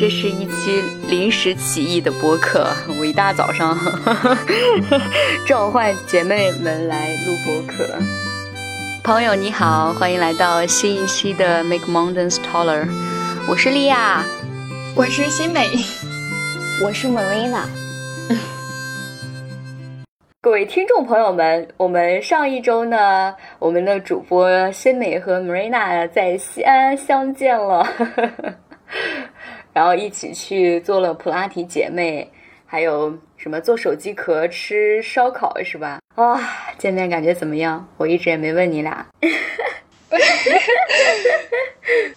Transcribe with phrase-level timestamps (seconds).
[0.00, 2.66] 这是一期临时起意的播客，
[2.98, 3.78] 我一大早上
[5.46, 7.86] 召唤姐妹们来录播客。
[9.04, 12.88] 朋友你好，欢迎来到新一期的 Make Mountains Taller，
[13.46, 14.24] 我是莉亚，
[14.96, 15.68] 我是新美，
[16.82, 17.64] 我是 Marina。
[20.40, 27.86] 各位听众朋友们，我们上一周呢，我们的主播新美和 Marina 在西安相见了。
[29.72, 32.28] 然后一起去做了普拉提姐妹，
[32.66, 36.00] 还有什么做手机壳、吃烧烤是吧？
[36.16, 36.38] 啊，
[36.76, 37.88] 见面感觉怎么样？
[37.96, 39.06] 我一直也没问你俩。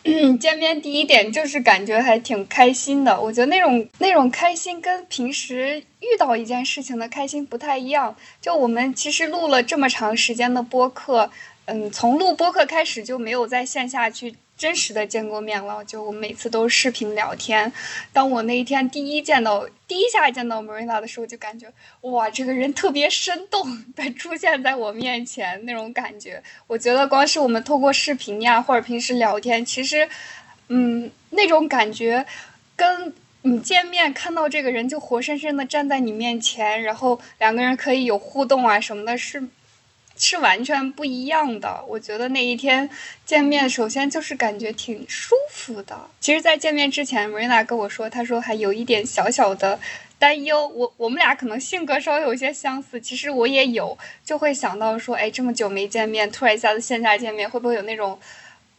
[0.06, 3.20] 嗯，见面第一点就是感觉还挺开心的。
[3.22, 8.16] 我觉得那种那种开心跟平时遇到一件事情的开心不太一样。
[8.42, 11.30] 就我们其实录了这么长时间的播客，
[11.66, 14.36] 嗯，从录播客开始就没有在线下去。
[14.56, 17.72] 真实的见过面了，就我每次都视频聊天。
[18.14, 21.68] 当我那一天第一见到、第一下见到 Marina 的时候，就感觉
[22.02, 26.42] 哇，这个人特别生动的出现在我面前那种感觉。
[26.68, 30.08] 我觉得光是我们透过视频呀，或者平时聊天，其实，
[30.70, 32.26] 嗯，那种感觉，
[32.76, 39.44] 跟你见面看到这个人就活生生的站在你面前，然后两个人可以有互动啊什么的，是。
[40.16, 41.84] 是完全不一样的。
[41.88, 42.90] 我觉得那一天
[43.26, 46.10] 见面，首先就是感觉挺舒服的。
[46.20, 49.80] 其实，在见面之前瑞娜跟我说，她说还有一点小小的
[50.18, 50.68] 担忧。
[50.68, 58.20] 我我们俩可能性格稍微有些相似，其实我也有，就会想到说，哎，这么久没见面，突然一下子线下见面，会不会有那种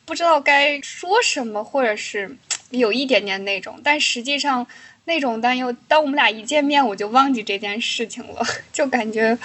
[0.05, 2.37] 不知道该说什么，或者是
[2.71, 3.81] 有一点点那种？
[3.85, 4.67] 但实际上。
[5.07, 9.37] 那种担忧，当我们俩一见面，我就忘记这件事情了， 就感觉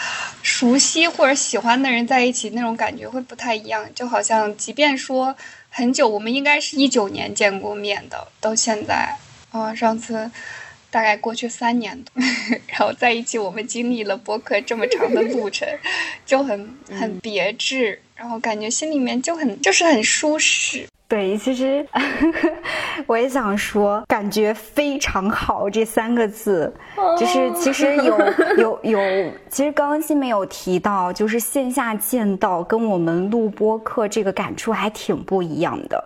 [0.42, 3.86] 熟悉或者喜欢的人在一起，那种感觉会不太一样。
[3.94, 5.36] 就好像，即便说
[5.70, 9.18] 很久，我们应该是一九年见过面的，到现在，
[9.52, 10.32] 啊，上次
[10.90, 12.24] 大概过去三年多，
[12.68, 15.68] 然后在一起，我们经历了博客这么长的路程，
[16.26, 20.88] 就很很别致，然后感觉心里面就很就是很舒适。
[21.10, 21.84] 对，其实
[23.08, 26.72] 我也想说，感觉非常好这三个字，
[27.18, 28.16] 就是其实有
[28.58, 29.00] 有有，
[29.50, 36.02] 其实刚刚新梅有提到，就是线下见到跟我们录播课这个感触还挺不一样的，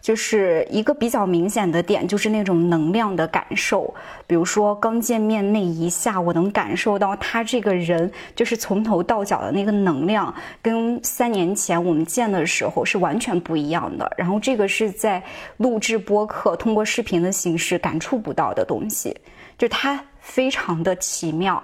[0.00, 3.94] 就是一个比较明显的点，就是那种能量的感受。
[4.26, 14.10] 比如说刚见面那一下，我能感受到他这个人就是从头到脚的那个能量，跟三年前我们见的时候是完全不一样的。
[14.16, 15.22] 然后这个是在
[15.58, 19.14] 录制播客通过视频的形式感触不到的东西，
[19.58, 21.62] 就它非常的奇妙。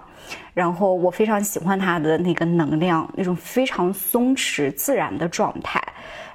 [0.53, 5.83] 然后我非常喜欢他的那个能量，那种非常松弛自然的状态。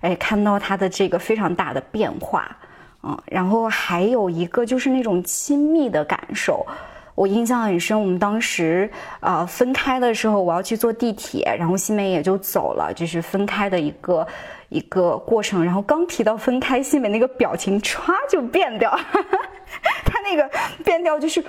[0.02, 2.58] 哎，看到他的这个非常大的变化。
[3.04, 6.66] 嗯，然后还有一个就是那种亲密的感受，
[7.14, 8.00] 我印象很深。
[8.02, 8.90] 我们当时
[9.20, 14.28] 啊分开的时候，我要去坐地铁，然后新梅也就走了，就是分开的一个
[14.70, 15.64] 一个过程。
[15.64, 18.90] 然后刚提到分开，新梅那个表情歘就变掉，
[20.06, 20.50] 她那个
[20.84, 21.44] 变掉就是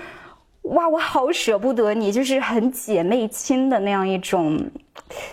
[0.62, 4.58] 哇，我好舍不得你，就是很姐妹亲的那样一种。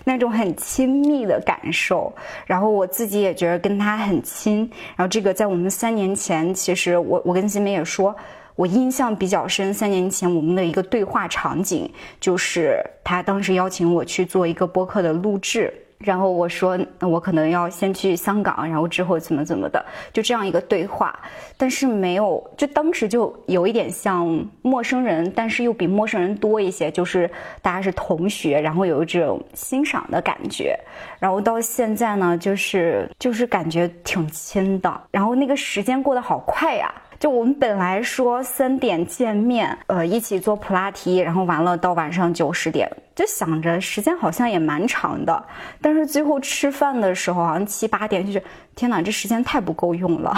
[0.02, 2.12] 那种很亲密的感受，
[2.46, 4.68] 然后我自己也觉得跟他很亲。
[4.96, 8.12] 然后这个在我们三年前，其实我我跟新梅也说，
[8.56, 9.72] 我印象比较深。
[9.72, 11.88] 三年前我们的一个对话场景，
[12.18, 15.72] 就是他当时邀请我去做一个播客的录制。
[15.98, 21.18] 然后我说，我可能要先去香港，然后之后怎么怎么的，就这样一个对话。
[21.56, 27.28] 但是没有，就当时就有一点像陌生人，但是又比陌生人多一些，就是
[27.60, 30.78] 大家是同学，然后有这种欣赏的感觉。
[31.18, 35.00] 然后到现在呢，就是就是感觉挺亲的。
[35.10, 36.94] 然后那个时间过得好快呀。
[37.18, 45.44] 就我们本来说三点见面，呃，一起做普拉提，然后完了到晚上九十点，就想着时间好像也蛮长的，
[45.82, 48.40] 但是最后吃饭的时候好像七八点，就是
[48.76, 50.32] 天哪，这时间太不够用了。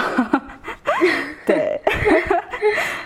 [1.45, 1.79] 对，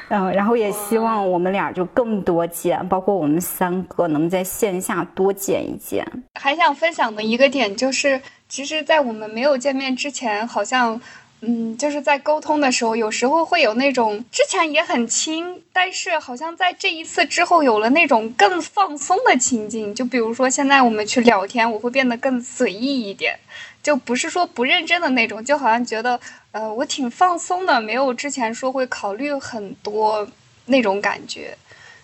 [0.08, 6.06] 嗯，然后也希望我们俩就更多见，包括我们三个能在线下多见一见。
[6.40, 11.02] 还想分享的一个点就是，其实，在我们没有见面之前，好像。
[11.42, 19.94] 嗯，就是在沟通的时候，有时候会有那种之前也很亲，但是好像在这一次之后有了那种更放松的情境。
[19.94, 23.38] 就比如说现在我们去聊天，我会变得更随意一点，
[23.84, 26.20] 就不是说不认真的那种，就好像觉得
[26.52, 30.28] 呃我挺放松的，没有之前说会考虑很多
[30.66, 31.56] 那种感觉。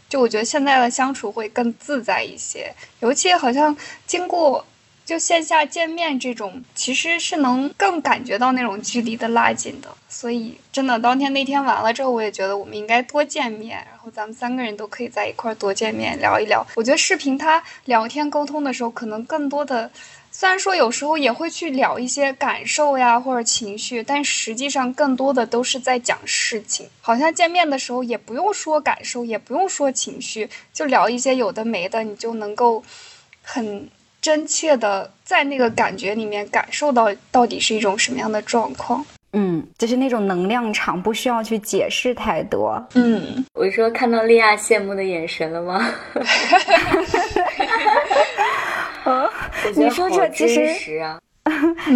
[0.08, 3.76] 就我觉得现在的相处会更自在一些，尤其好像
[4.06, 4.64] 经过。
[5.12, 9.90] 就线下见面这种，其实是能更感觉到那种距离的拉近的。
[10.08, 16.66] 所以真的，当天那天完了之后，我也觉得我们应该多见面，然后咱们三个人都可以在一块儿多见面聊一聊。
[16.78, 19.92] 我觉得视频它聊天沟通的时候，可能更多的，
[20.32, 26.88] 虽然说有时候也会去聊一些感受呀或者情绪，但实际上更多的都是在讲事情。
[27.02, 32.82] 好像见面的时候也不用说感受，也不用说情绪，就聊一些有的没的，你就能够
[33.42, 33.90] 很。
[34.22, 39.04] 真切的在那个感觉里面感受到到底是一种什么样的状况，
[39.34, 42.82] 嗯，就是那种能量场，不需要去解释太多。
[42.94, 45.94] 嗯，我说看到莉亚羡慕的眼神了吗？
[49.04, 49.28] 啊，
[49.76, 51.20] 你说这其实啊。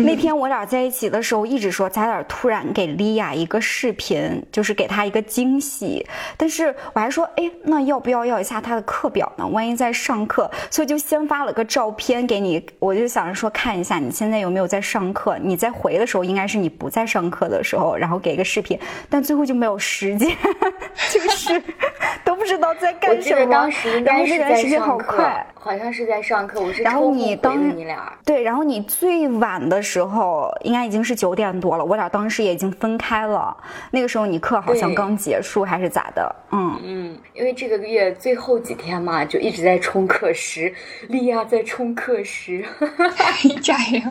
[0.03, 6.06] 那天我俩在一起的时候，一直说咱俩突然给莉亚一个视频，就是给她一个惊喜。
[6.36, 9.45] 但是我还说，哎，那要不要要一下她的课表呢？
[9.47, 12.65] 万一在上课，所以就先发了个照片给你。
[12.80, 15.38] 我就想着说，看一下你现在有没有在上课。
[15.39, 18.80] 你在回的时候，应该是你不在上课的时候，然后给个视频。
[19.09, 20.36] 但最后就没有时间，
[21.12, 21.62] 就是
[22.25, 23.45] 都不知道在干什么。
[23.51, 26.59] 当时应该是在上课，好像是在上课。
[26.62, 29.35] 我是然后你当你俩对，然后你最。
[29.35, 33.56] 晚的时候应该已经是九点多了，我俩当时也已经分开了。
[33.91, 36.35] 那个时候你课好像刚结束还是咋的？
[36.51, 40.73] 嗯嗯，因为这个月最后几天嘛，就一直在冲课时，
[41.09, 42.63] 莉亚在冲课时，
[43.61, 44.01] 加油！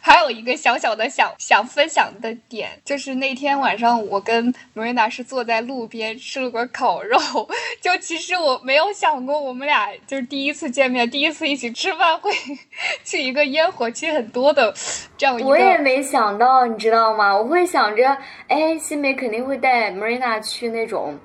[0.00, 7.18] 还有一个小小的想想分享的点，就是那天晚上我跟莫瑞娜是坐在路边吃了个烤肉，
[7.82, 12.30] 就其实我没有想过我们俩就是第一次见面，第一次一起吃饭会
[13.02, 14.52] 去一个烟火气很多。
[14.52, 14.74] 的
[15.16, 17.34] 这样一个，我也没想到，你知道吗？
[17.34, 21.18] 我会想着，哎，新美肯定会带 Marina 去那种，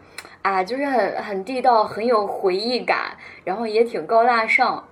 [0.44, 4.88] 啊，就是很很地道、很有回忆感，然后也挺高大上，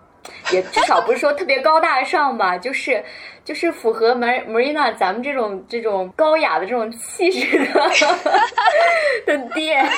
[0.51, 3.01] 也至少不是说特别高大上吧，就是
[3.45, 7.91] 就是符合 Mar Marina 咱们这种这种高雅的这种气质的
[9.37, 9.87] 的店。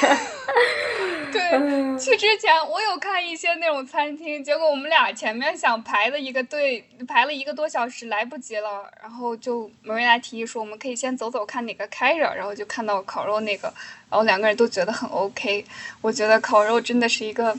[1.32, 13.68] 对，去之前我有看一些那种餐厅，结果我们俩前面想排的一个队排了一个多小时，来不及了，然后就梅瑞娜提议说我们可以先走走看哪个开着，然后就看到烤肉那个，
[14.10, 15.66] 然后两个人都觉得很 OK。
[16.02, 17.54] 我觉得烤肉真的是一个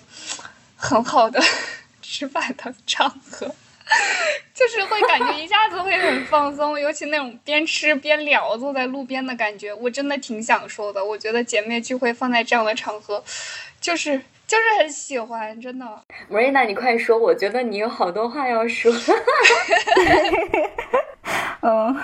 [0.74, 1.38] 很好的
[2.00, 3.54] 吃饭的场合，
[4.54, 11.04] 就是会感觉一下子会很放松，尤其那种边吃边聊坐在路边的感觉，我真的挺享受的。
[11.04, 13.22] 我觉得姐妹聚会放在这样的场合。
[13.80, 15.84] 就是就是很喜欢，真的。
[16.30, 18.90] Marina，你快说，我觉得你有好多话要说。
[21.60, 21.94] 嗯，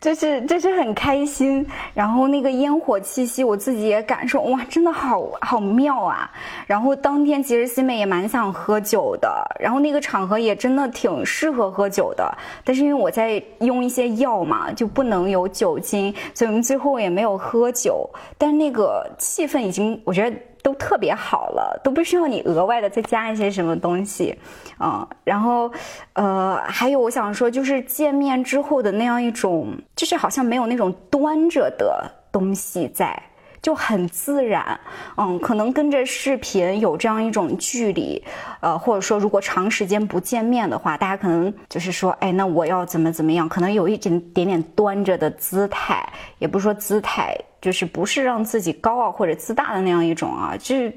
[0.00, 1.64] 就是就是很开心，
[1.94, 6.28] 然后那个烟火气息，我自己也感受，哇，真的好好妙啊！
[6.66, 18.10] 然后当天其实新美也蛮想喝酒的，然后那个场合也真的挺适合喝酒的，但是因为我在用一些药嘛，就不能有酒精，所以我们最后也没有喝酒。
[18.36, 20.36] 但那个气氛已经，我觉得。
[20.62, 24.38] 都特别好了，都不需要你额外的再加一些什么东西，
[24.78, 25.70] 嗯，然后，
[26.12, 33.20] 呃，还有我想说，就是见面之后的那样一种，就是好像没有那种端着的东西在，
[33.62, 34.78] 就很自然，
[35.16, 38.22] 嗯，可能跟着视频有这样一种距离，
[38.60, 46.06] 呃，或者说如果长时间不见面的话，大家可能就是说，哎，那我要怎么怎么样，可能有一点点点端着的姿态，
[46.38, 47.34] 也不是说姿态。
[47.62, 50.92] 就是不是让自己高傲或者自大的那样一种啊，就是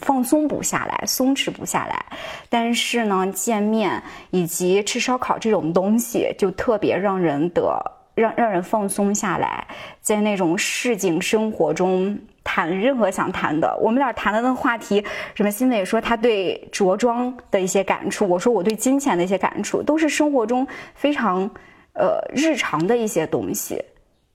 [0.00, 2.04] 放松不下来，松弛不下来。
[2.48, 7.80] 但是呢，见面以及吃烧烤这种东西，就特别让人得
[8.20, 9.66] 让让人放松下来，
[10.00, 13.76] 在那种市井生活中谈任何想谈的。
[13.80, 21.50] 我们俩谈的那个话题，什么新美说他对着装的一些感触，我说我对金钱的一些感触，都是生活中非常
[21.94, 23.82] 呃日常的一些东西。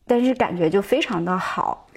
[0.07, 1.87] 但是感觉就非常的好，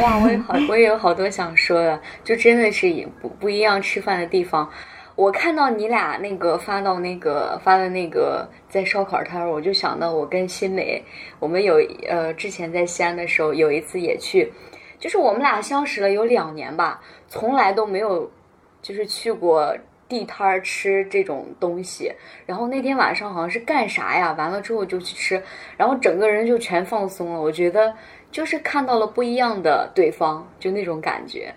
[0.00, 0.16] 哇！
[0.18, 2.86] 我也好，我也有好多想说的，就真的是
[3.20, 4.70] 不不一样吃饭的地方。
[5.16, 11.02] 我看到你俩那个发到那个发的那个在烧烤摊儿，我就想到我跟新美，
[11.40, 11.76] 我们有
[12.08, 14.52] 呃之前在西安的时候有一次也去，
[14.98, 18.30] 就是我们俩相识了有两年吧，从来都没有
[18.80, 19.76] 就是去过。
[20.08, 22.12] 地摊儿吃这种东西，
[22.46, 24.32] 然后那天晚上好像是干啥呀？
[24.38, 25.42] 完了之后就去吃，
[25.76, 27.42] 然后整个人就全放松了。
[27.42, 27.92] 我觉得
[28.30, 31.52] 就是看到了不一样的对方，就那种感觉。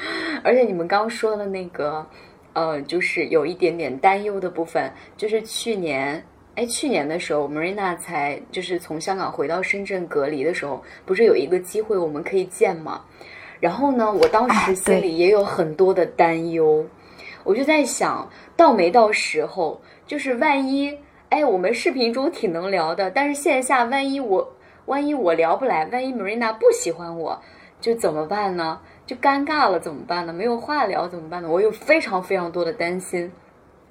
[0.44, 2.06] 而且你们刚说的那个，
[2.52, 6.24] 呃，就是有一点点担忧的部分，就是去年，
[6.54, 13.02] 哎，去年的时候，Marina 才就是从香港回到深圳隔离的时候，不是有一个机会我们可以见吗？
[13.60, 16.86] 然后呢，我当时心里也有很多的担忧，
[17.42, 20.96] 我就在想到没到时候，就是万一，
[21.28, 24.48] 哎，我们视频中挺能聊的，但是线下万一我，
[24.86, 27.40] 万一我聊不来，万一 Marina 不喜欢我，
[27.80, 28.80] 就怎么办呢？
[29.08, 30.34] 就尴尬了，怎么办呢？
[30.34, 31.48] 没有话聊怎么办呢？
[31.48, 33.32] 我有非常非常多的担心。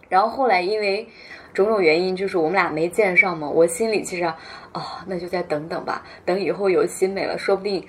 [0.07, 1.07] 然后后来因为
[1.55, 4.23] 种种原因，就是我们俩没见上嘛，我心里其实，
[4.73, 7.83] 哦，那就再等等吧，等以后有新美了，说不定。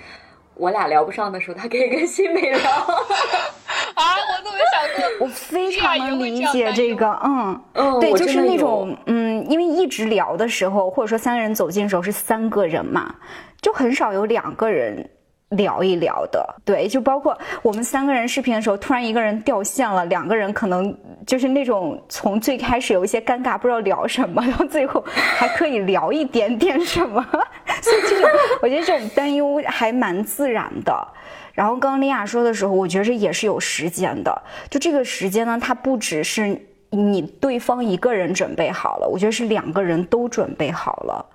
[0.54, 2.58] 我俩聊不上的时候，他可以跟新美聊。
[2.58, 5.26] 啊，我都没想过。
[5.26, 13.14] 我非常能理解这个，嗯嗯，对，就是那种，嗯，因为一直聊的时候，或者说三个人走近的时候是三个人嘛，
[13.60, 15.10] 就很少有两个人。
[15.50, 20.94] 聊一聊的，对，就包括我们三个人视频的时候，突然一个人掉线了，两个人可能
[21.26, 27.24] 就是那种从最开始有一些尴尬，不知道聊什么，然后最后还可以聊一点点什么，
[27.80, 31.08] 所以这种我觉得这种担忧还蛮自然的。
[31.54, 41.26] 然后刚刚丽亚说的时候，我觉得也是有时间的，就这个时间呢，它不只是你对方一个人准备好了，我觉得是两个人都准备好了。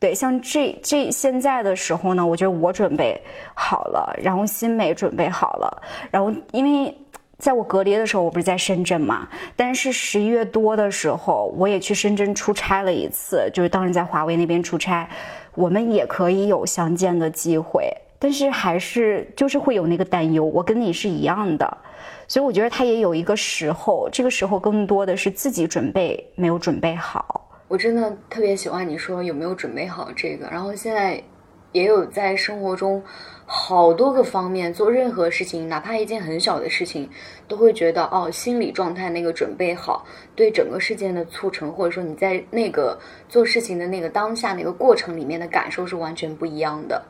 [0.00, 3.20] 对，像这这现在的时候呢，我觉得我准备
[3.54, 6.96] 好了，然后新美准备好了，然后因为
[7.36, 15.06] 在我隔离的时候，我不是在深圳嘛，但是十一月多的时候，我也去深圳出差了一次，就是当时在华为那边出差，
[15.54, 17.86] 我们也可以有相见的机会，
[18.18, 21.78] 但是还是就是会有那个担忧，我跟你是一样的，
[22.26, 27.49] 所以我觉得他也有一个时候，这个时候更多的是自己准备没有准备好。
[27.70, 31.22] 我真的特别喜欢你说有没有准备好这个，然后现在
[31.70, 33.00] 也有在生活中
[33.46, 37.08] 好多个方面做任何事情，哪怕一件很小的事情，
[37.46, 42.98] 都会觉得哦，心理状态那个准备好，对整个事件的促成，或者说你在那个
[43.28, 47.00] 做事情的那个当下那个过程里面的感受是完全不一样的。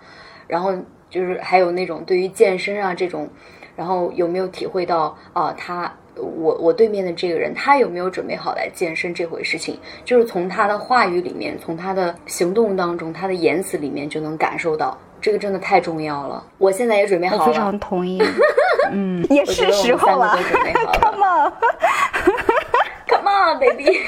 [0.47, 0.75] 然后
[1.09, 3.26] 就是还有那种对于健身啊这种，
[3.75, 5.90] 然后有没有体会到啊他。
[6.17, 16.45] 我我对面的这个人，他有没有准备好来健身这回事情，就是从他的话语里面，从他的行动当中，他的言辞里面就能感受到，这个真的太重要了。
[16.59, 18.23] 我现在也准备好了，非常同意。
[18.93, 20.37] 嗯，也是时候了。
[21.00, 24.00] Come on，Come on，baby。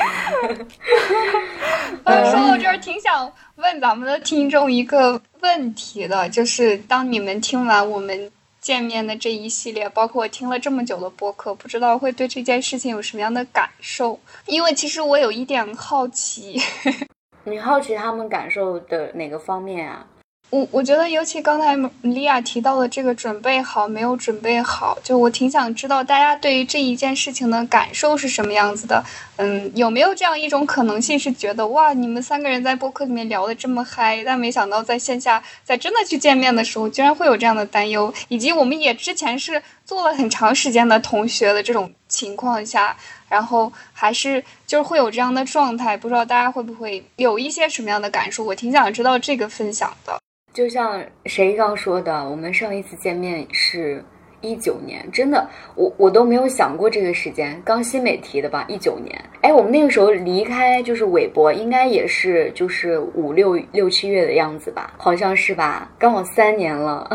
[2.04, 8.30] 呃，说到这儿，挺想问咱们的听众一个问题的，就是当你们听完我们。
[8.62, 14.21] 见面的这一系列，包括我听了这么久的播客，不知道会对这件事情有什么样的感受？
[14.47, 16.59] 因为其实我有一点好奇。
[17.45, 20.07] 你好奇他们感受的哪个方面啊？
[20.52, 29.02] 我我觉得，尤其刚才莉亚提到的这个准备好没有准备好，就我挺想知道大家对于这一件事情的感受是什么样子的。
[29.37, 42.94] 嗯，有没有这样一种可能性，是觉得哇，你们三个人在播客里面聊的这么嗨，但没想到在线下，在真的去见面的时候，居然会有这样的担忧，以及我们也之前是做了很长时间的同学的这种情况下，
[43.30, 48.44] 然后还是就是会有这样的状态，不知道大家会不会有一些什么样的感受？
[48.44, 50.21] 我挺想知道这个分享的。
[50.52, 54.04] 就像谁刚说的，我们上一次见面是
[54.42, 57.61] 一九年，真的，我我都没有想过这个时间。
[57.64, 59.18] 刚新美提的吧，一九年。
[59.40, 65.90] 哎，我们那个时候离开就是韦博，应该也是就是五六六七月的样子吧，好像是吧？
[65.99, 67.08] 刚好三年了。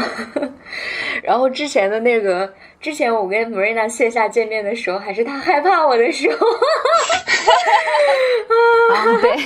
[1.21, 6.47] 然后之前的那个，之前我跟 Marina 线下见面的时候，还是他害怕我的时候。
[8.93, 9.37] 啊，对，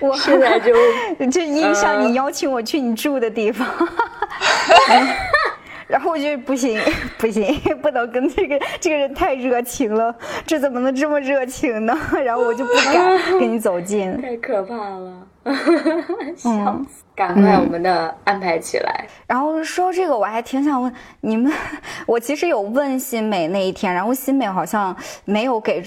[0.08, 0.72] 我现在就
[1.30, 3.66] 就印象你邀请我去你住的地方，
[5.86, 6.80] 然后我就不行
[7.18, 10.14] 不行，不能跟这个这个人太热情了，
[10.46, 11.96] 这怎么能这么热情呢？
[12.24, 15.26] 然后我就不敢 跟你走近，太可怕了，
[16.36, 17.04] 笑死。
[17.16, 19.06] 赶快我们的安排起来。
[19.28, 21.52] 然后说这个，我还挺想问你们，
[22.06, 25.80] 我其实有问新美那一天，然后新美好像没有给，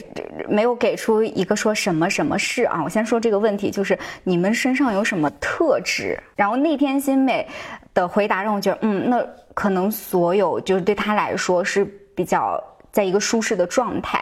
[0.47, 2.81] 没有给出一个说什么什么事啊。
[2.81, 6.17] 我先说这个问题，就是你们身上有什么特质？
[6.37, 7.45] 然后那天新美
[7.93, 9.21] 的回答让我觉得，嗯，那
[9.57, 11.83] 可能所有就是对他来说是
[12.13, 14.21] 比较在一个舒适的状态。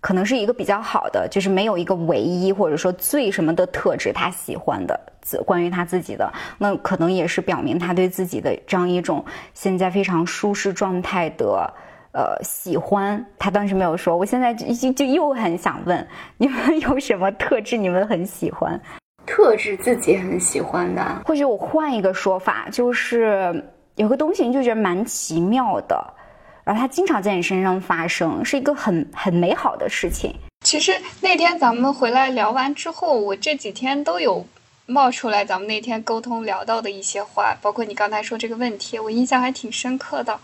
[0.00, 4.98] 可能是一个比较好的，就是没有一个唯一或者说最什么的特质他喜欢的，
[5.44, 11.72] 关于他自己的，那可能也是表明他对自己的这样一种现在非常舒适状态的
[12.12, 13.24] 呃喜欢。
[13.38, 16.04] 他当时没有说，我现在就就又很想问
[16.36, 18.80] 你们有什么特质你们很喜欢？
[19.24, 23.64] 特质自己很喜欢的，或者我换一个说法，就是
[23.96, 26.14] 有个东西你就觉得蛮奇妙的。
[26.64, 30.32] 然后它经常在你身上发生，是一个很很美好的事情。
[30.64, 34.46] 其实那天咱们回来聊完之后，我这几天都有
[34.86, 40.38] 冒出来咱们那天沟通聊到的一些话，包括你刚才说这个问题，我印象还挺深刻的。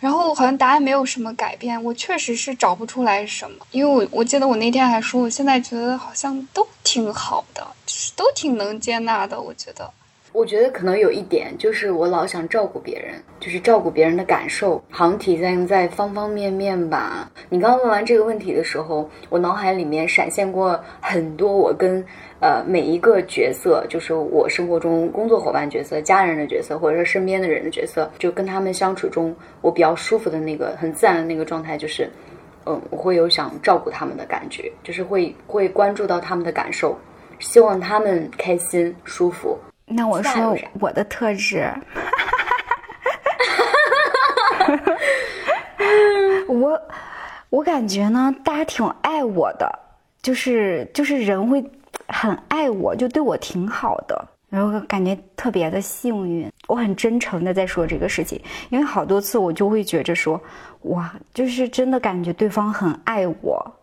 [0.00, 9.88] 然后好像答案没有什么改变，我确实是找不出来什么，因为我我记得我那天还说，我现在觉得好像都挺好的，就是都挺能接纳的，我觉得。
[10.32, 17.30] 我觉得可能有一点就是我老想照顾别人，就是照顾别人的感受，好像体现在方方面面吧。
[17.50, 22.02] 你刚刚问完这个问题的时候，我脑海里面闪现过很多我跟
[22.40, 32.08] 呃每一个角色，就是我生活中工作伙伴角色、家人的角色，或者说身边的人的角色，就跟他们相处中，我比较舒服的那个很自然的那个状态，就是
[32.64, 36.96] 嗯，我会有想照顾他们的感觉，就是会会关注到他们的感受，
[37.38, 39.58] 希望他们开心舒服。
[39.86, 41.68] 那我说我的特质，
[46.48, 46.80] 我
[47.50, 49.70] 我感觉呢，大家挺爱我的，
[50.22, 51.62] 就是就是人会
[52.08, 56.50] 很爱我，就对我挺好的，然后感觉特别的幸运。
[56.68, 60.40] 我很真诚的在说这个事情，因为好多次我就会觉着说，
[60.82, 63.74] 哇，就是真的感觉对方很爱我，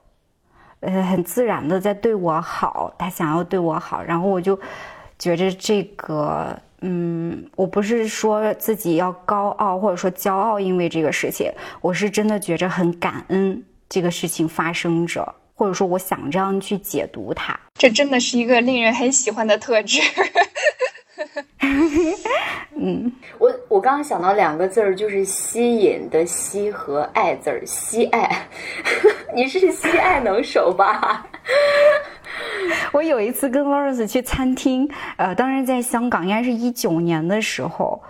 [0.80, 4.60] 呃，很自然的在对我好，他想要对我好，然后我就。
[5.20, 17.60] 觉着这个，嗯，我不是说自己要高傲或者说骄傲，因为这个事情，我是真的觉着很感恩这个事情发生着，或者说我想这样去解读它。
[17.76, 20.00] 这真的是一个令人很喜欢的特质。
[22.76, 28.48] 嗯， 我我刚刚想到两个字儿，就是吸引的吸和爱字儿，吸爱。
[29.36, 31.26] 你是吸爱能手吧？
[32.92, 38.02] 我有一次跟 Lawrence 去餐厅，呃，当时在香港，应该是一九年的时候，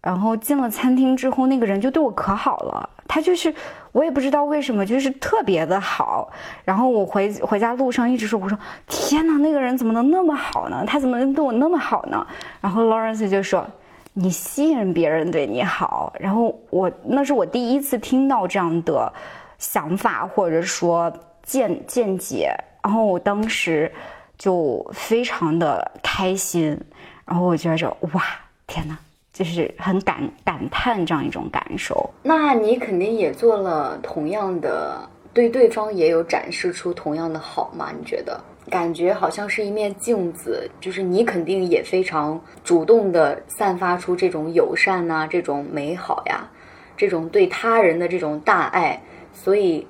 [0.00, 3.54] 然后进了餐厅之后，那个人就对我可好了，他就是
[3.92, 6.30] 我也不知道为什么，就是特别的好。
[6.64, 10.84] 然后我回回家路上一直说，我说天哪，那个人怎么能那么好呢？
[10.86, 12.26] 他怎么能对我那么好呢？
[12.60, 13.66] 然后 Lawrence 就说，
[14.14, 16.12] 你吸引别人对你好。
[16.18, 19.12] 然后我那是我第一次听到这样的
[19.58, 22.54] 想法或者说见见解。
[22.82, 23.92] 然后我当时
[24.38, 26.80] 就非常的开心，
[27.26, 28.22] 然后我觉着哇，
[28.66, 28.96] 天哪，
[29.40, 32.10] 就是很感感叹这样一种感受。
[32.22, 35.00] 那你肯定也做了同样的，
[35.32, 37.88] 对对方也有展示出同样的好吗？
[37.98, 38.38] 你觉得？
[38.68, 46.46] 感觉好像是一面镜子，就是你肯定也非常主动的散发出这种友善呐，这种美好呀，
[46.98, 49.86] 这种对他人的这种大爱，所以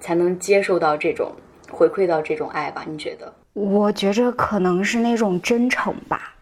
[0.00, 1.32] 才能接受到这种。
[1.68, 2.84] 回馈到这种爱吧？
[2.86, 3.32] 你觉得？
[3.54, 6.35] 我觉着可能是那种真诚吧，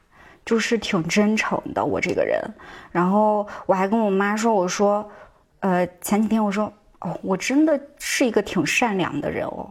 [0.45, 2.41] 就是挺真诚的我这个人。
[2.91, 5.09] 然后我还跟我妈说，我说，
[5.61, 9.69] 呃，前几天我说，哦，我真的是一个挺善良的人哦，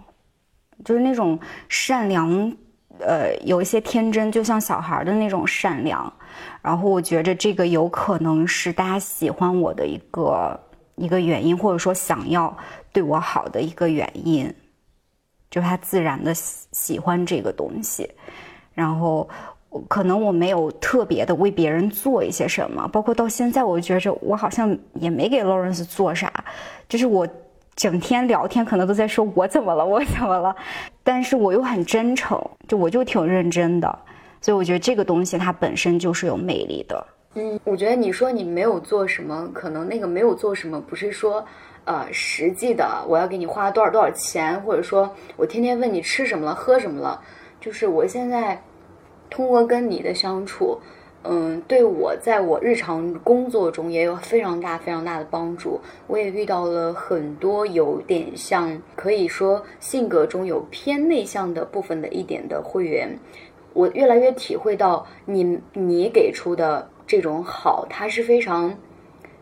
[0.83, 2.51] 就是那种善良，
[2.99, 6.11] 呃，有一些天真，就像小孩的那种善良。
[6.61, 10.59] 然后我觉着这个有可能是大家喜欢我的一个
[10.95, 12.55] 一个原因，或者说想要
[12.91, 14.53] 对我好的一个原因。
[15.51, 18.09] 就他自然的喜喜欢这个东西，
[18.73, 19.29] 然后
[19.87, 26.31] 可能我没有特别的为别人做一些什么，包括到现在，我觉着我好像也没给 Lawrence 做啥，
[26.87, 27.27] 就是我
[27.75, 30.55] 整天聊天可能都在说我怎么了，我怎么了，
[31.03, 33.99] 但是我又很真诚，就我就挺认真的，
[34.41, 37.05] 所以我觉得这个东西它本身就是有魅力的。
[37.35, 41.43] 嗯，我觉得你说你没有做什么，可能那个没有做什么不是说。
[41.85, 47.19] 呃，实际的，我要给你花多少多少钱，或者说我天天问你吃什么了，喝什么了，
[47.59, 48.57] 就是我现在
[49.33, 50.77] 通过跟你的相处，
[51.23, 55.79] 嗯，对我在我日常工作中也有非常大非常大的帮助。
[56.05, 63.17] 我也遇到了很多有点像，可以说性格中有偏内向的部分的一点的会员，
[63.73, 68.71] 我越来越体会到你你给出的这种好，它是非常。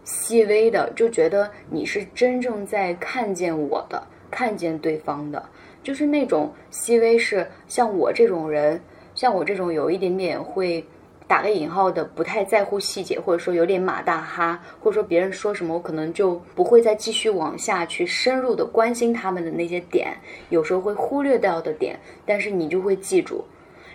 [0.03, 4.01] 细微的就觉得你是真正在看见我的，
[4.31, 5.41] 看见对方的，
[5.83, 8.81] 就是那种细微是像我这种人，
[9.21, 10.83] 像我这种有一点点会
[11.27, 20.17] 打个引号的不太在乎细节，或者说有点马大哈，或者说别人说什么我可能就不会再继续往下去深入的关心他们的那些点，
[20.49, 23.45] 有时候会忽略掉的点，但是你就会记住，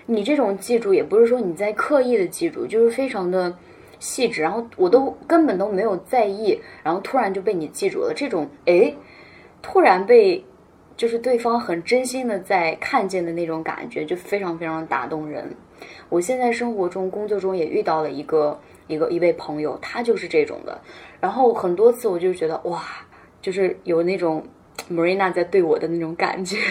[0.07, 3.53] 你这种记住也不是说你在刻意的记住，就是非常的。
[3.99, 8.12] 细致，然后我都根本都没有在意，然后突然就被你记住了。
[8.15, 8.95] 这种哎，
[9.61, 10.45] 突然被
[10.97, 15.55] 就是对方很真心的在看见的那种感觉，就非常非常打动人。
[16.09, 20.81] 我现在生活中、工作中也遇到了一个一个一位朋友，他就是这种的。
[21.21, 22.83] 然后很多次我就觉得哇，
[23.43, 24.43] 就是有那种
[24.91, 26.57] Marina 在对我的那种感觉。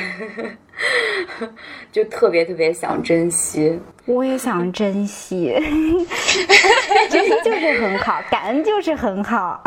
[1.92, 5.52] 就特别特别想珍惜，我也想珍惜，
[7.10, 9.62] 珍惜就是很好，感恩就是很好。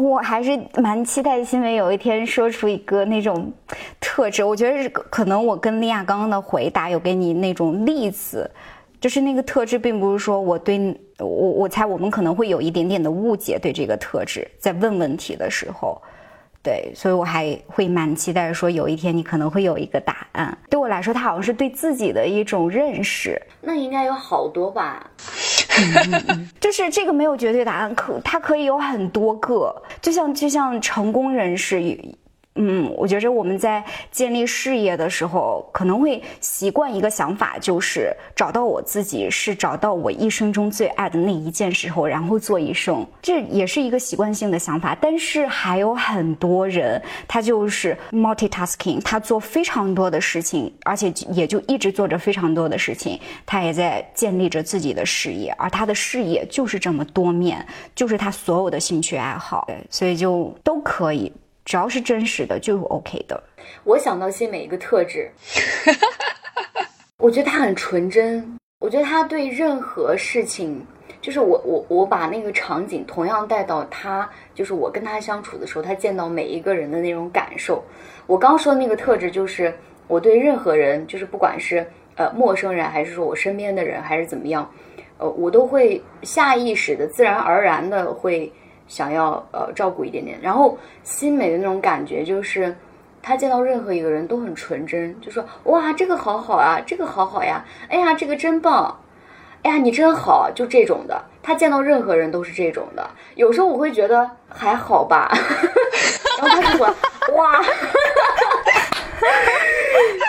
[0.00, 3.52] 我还是蛮期待新闻有一天说出一个那种
[4.00, 4.42] 特质。
[4.44, 8.50] 我觉得可能我跟利亚刚刚的回答有给你那种例子，
[9.00, 16.00] 就是那个特质，并不是说我对我我猜我们可能会有一点点的误解对这个特质，在问问题的时候。
[16.64, 20.56] 对，所以我还会蛮期待说有一天你可能会有一个答案。
[20.70, 23.36] 对我来说，它好像是对自己的一种认识。
[23.60, 25.10] 那应该有好多吧？
[26.60, 31.82] 就是这个没有绝对答案，可它可以有很多个，就像就像成功人士。
[32.54, 44.94] 嗯，我觉着我们在建立事业的时候，可能会习惯一个想法，就是找到我自己，是找到我一生中最爱的那一件时候，然后做一生，这也是一个习惯性的想法。
[45.00, 61.32] 但是还有很多人，他就是 multitasking，他做非常多的事情，而且也就一直做着非常多的事情，他也在建立着自己的事业，而他的事业就是这么多面，就是他所有的兴趣爱好，对所以就都可以。
[61.64, 63.42] 只要是真实的，就是 OK 的。
[63.84, 65.30] 我想到新美一个特质，
[67.18, 68.58] 我觉得他很纯真。
[68.80, 70.84] 我觉得他对任何事情，
[71.20, 77.80] 就是我我我把那个场景同样带到他，就是我跟他相处的时候，他见到每一个人的那种感受。
[78.26, 79.72] 我刚说的那个特质，就是
[80.08, 84.68] 我对任何人，就是不管是呃陌生人，还是说我身边的人，还是怎么样，
[85.18, 88.52] 呃，我都会下意识的、自然而然的会。
[88.88, 92.76] 想要呃照顾一点点，然后心美的那种感觉就是，
[93.22, 99.00] 他见到任何一个人都很纯真，就说哇这个好好啊，这个好好呀，哎呀这个真棒，
[99.62, 101.24] 哎呀你真好，就这种的。
[101.44, 103.04] 他见到任何人都是这种的。
[103.34, 105.28] 有时候我会觉得还好吧，
[106.40, 106.86] 然后他就说
[107.34, 107.60] 哇。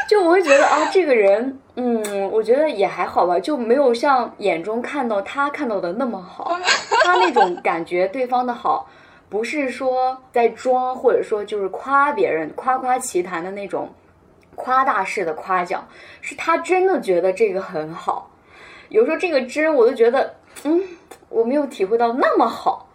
[0.10, 6.56] 就我会觉得啊，这个人，嗯，我觉得也还好吧，就没有像眼中看到他看到的那么好。
[7.04, 8.88] 他那种感觉，对方的好，
[9.28, 13.92] 不是说在装，或者说就是夸别人、夸夸其谈的那种
[14.54, 15.84] 夸大式的夸奖，
[16.22, 18.30] 是他真的觉得这个很好。
[18.90, 20.80] 有时候这个真，我都觉得，嗯，
[21.30, 22.88] 我没有体会到那么好。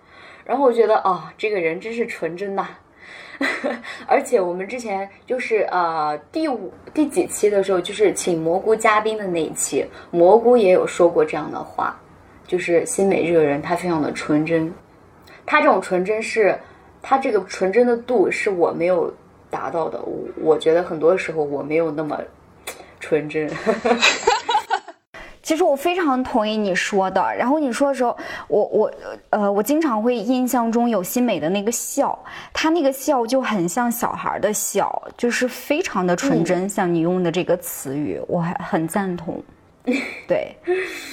[0.44, 2.68] 然后我觉得，啊，这个人真是纯真呐。
[4.06, 11.98] 而且我们之前就是呃第五第几期的时候，就是请蘑菇嘉宾的那一期，蘑菇也有说过这样的话，
[12.46, 14.72] 就是新美这个人他非常的纯真，
[15.46, 16.58] 他这种纯真是，
[17.00, 19.12] 他这个纯真的度是我没有
[19.50, 22.18] 达到的，我我觉得很多时候我没有那么
[23.00, 23.48] 纯真。
[25.48, 27.34] 其实我非常同意你说的。
[27.34, 28.14] 然后你说的时候，
[28.48, 28.92] 我我
[29.30, 32.18] 呃，我经常会印象中有新美的那个笑，
[32.52, 36.68] 她那个笑就很像小孩的笑，就是非常的纯真。
[36.68, 39.42] 像你用的这个词语，我还很赞同。
[40.28, 40.56] 对，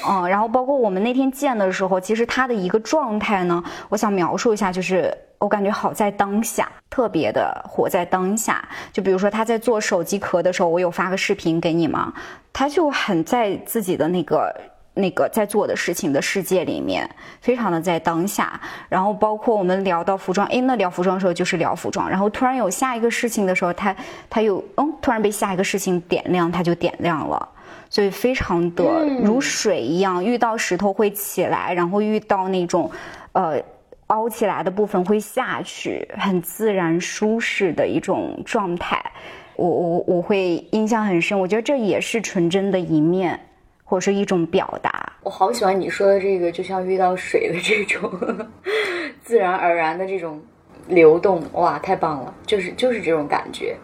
[0.07, 5.15] 嗯，然后包括我们那天见的时候，其实他的一个状态呢，我想描述一下，就是。
[5.37, 8.67] 我感觉好在当下，特别的活在当下。
[8.93, 12.11] 就比如说他在做手机壳的时候，我有发个视频给你吗？
[12.53, 14.55] 他就很在自己的那个
[14.93, 17.07] 那个在做的事情的世界里面，
[17.41, 18.59] 非常的在当下。
[18.87, 22.09] 然后包括我们聊到服装，哎，那聊服装的时候就是聊服装。
[22.09, 23.95] 然后突然有下一个事情的时候，他
[24.29, 27.49] 他又嗯，突然被下一个事情点亮，他就点亮了。
[27.95, 28.83] 所以非常的
[29.23, 32.91] 如水一样，遇到石头会起来，然后遇到那种
[33.31, 33.63] 呃。
[34.09, 39.03] 凹起来的部分会下去，很自然舒适的一种状态。
[39.55, 43.39] 我我我会印象很深，我觉得这也是纯真的一面，
[43.83, 45.11] 或者是一种表达。
[45.23, 48.11] 我好喜欢你说的这个，就像遇到水的这种
[49.25, 50.39] 自然而然的这种
[50.87, 52.31] 流动，哇，太棒了！
[52.45, 53.75] 就是就是这种感觉。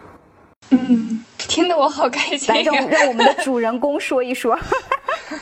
[0.70, 2.54] 嗯，听得我好开心。
[2.54, 4.58] 来，让让我们的主人公说一说。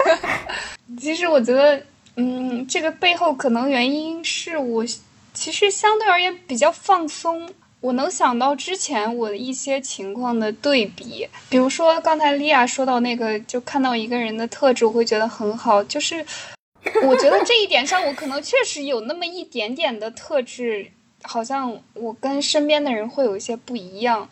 [0.99, 1.83] 其实我觉得。
[2.17, 4.85] 嗯，这个背后可能原因是我
[5.33, 7.49] 其实相对而言比较放松。
[7.81, 15.83] 我能想到之前我的一些情况的对比，比如说刚才莉亚说到那个，就看到一个人的特质，我会觉得很好。
[15.85, 16.23] 就是
[17.07, 20.89] 我觉得这一点上，我可能确实有那么一点点的特质，
[21.23, 24.29] 好像我跟身边的人会有一些不一样。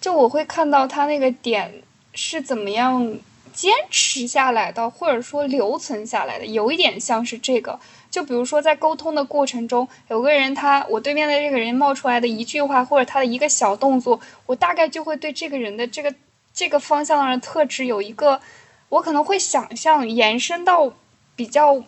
[0.00, 1.82] 就我会看到他那个点
[2.14, 3.18] 是怎么样。
[3.52, 7.78] 坚持下来的，或者说留存下来的，有一点像是这个。
[8.08, 16.14] 就比如说，在沟通的过程中，有个人他，我对面的这个人冒出来的一句话，或者他的一个小动作，我大概就会对这个人的这个
[16.54, 18.40] 这个方向的特质有一个，
[18.88, 20.94] 我可能会想象延伸到
[21.34, 21.82] 比较，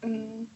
[0.00, 0.48] 嗯，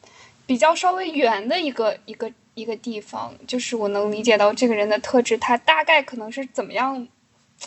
[0.47, 7.07] 比较稍微远的一个一个一个地方，就是我能理解到这个人的特质，他大概可能是怎么样。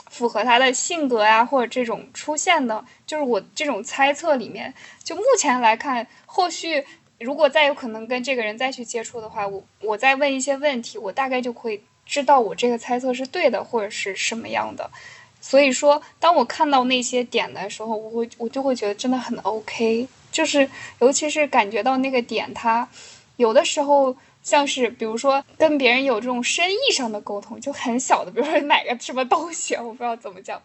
[0.09, 6.83] 符合他的性格呀，或者这种出现的，就是我这种猜测里面，就目前来看，后续
[7.19, 14.89] 如果再有可能跟这个人再去接触的话，我我再问一些问题，我大概就会知道我这个猜测是对的，或者是什么样的。
[15.39, 20.67] 所以说，当我看到那些点的时候，我会我就会觉得真的很 OK，就是
[21.01, 22.89] 尤其是感觉到那个点，它
[23.35, 30.61] 有的时候像是比如说跟别人有这种深意上的沟通，就很小的，比如说买个什么东西， 我不知道怎么讲，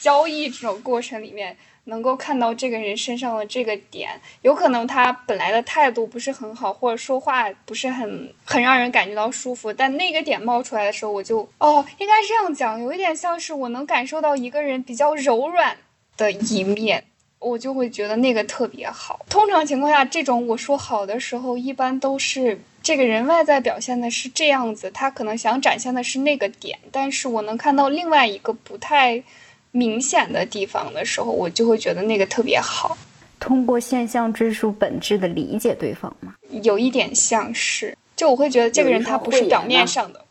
[0.00, 1.58] 交易这种过程里面。
[1.90, 4.10] 能够看到这个人身上的这个点，
[4.42, 15.78] 有可能他本来的态度不是很好，或者说话不是很很让人感觉到舒服，但那个点冒出来的时候，我就哦，应该这样讲，有一点像是我能感受到一个人比较柔软
[16.18, 17.04] 的一面，
[17.38, 19.24] 我就会觉得那个特别好。
[19.28, 29.22] 通常情况下，这种我说好的时候，一般都是这个人外在表现的是这样子，他可能想展现的是那个点，但是我能看到另外一个不太。
[29.70, 32.96] 明显的地方的时候，我就会觉得那个特别好。
[33.38, 36.34] 通过现象追溯本质的理解对方吗？
[36.62, 40.24] 有一点像是，就我会觉得这个人他不是表面上的，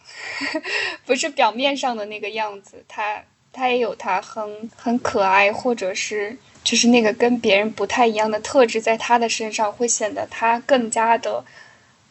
[1.05, 3.21] 不是表面上的那个样子，他
[3.53, 6.35] 他也有他很很可爱，或者是
[6.67, 11.41] 就是那个跟别人不太一样的特质，在他的身上会显得他更加的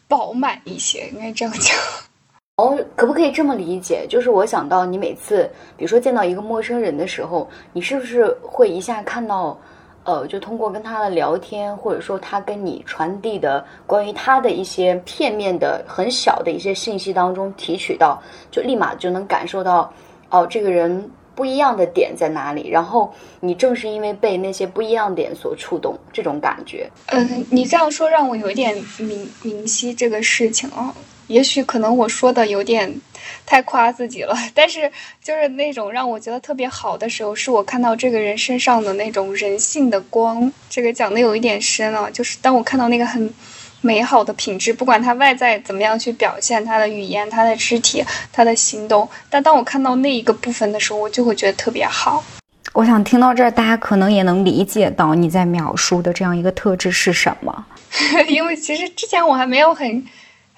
[0.09, 1.77] 饱满一些，应该这样讲。
[2.57, 4.07] 哦，可不可以这么理解？
[4.09, 9.61] 就是我想到你每次，比如说见到一个陌生人的时候，你是不是会一下看到，
[10.05, 18.19] 呃，就通过跟他的聊天，或者说他跟你传递的关于他的一些片面的、很小的一些信息当中提取到，
[18.51, 19.93] 就立马就能感受到，
[20.31, 22.69] 哦，这个人不一样的点在哪里？
[22.71, 26.91] 然后你正是因为被那些不一样点所触动，这种感觉。
[27.07, 30.93] 嗯，你这样说让我有一点明明晰这个事情啊。
[31.29, 33.01] 也许可能我说的有点
[33.45, 40.53] 太夸自己了，但是就是那种让我觉得特别好的时候，是我看到这个人身上的那种人性的光。
[40.71, 43.35] 这个讲的有一点深啊，就是当我看到那个很
[43.81, 52.25] 美好的品质，不管他外在怎么样去表现，他的语言、他的肢体、他的行动，但当我看到那一个部分的时候，我就会觉得特别好。
[52.73, 57.67] 我想听到这儿，大家可能也能理解到你在描述的这样一个特质是什么，
[58.29, 60.05] 因为其实之前我还没有很。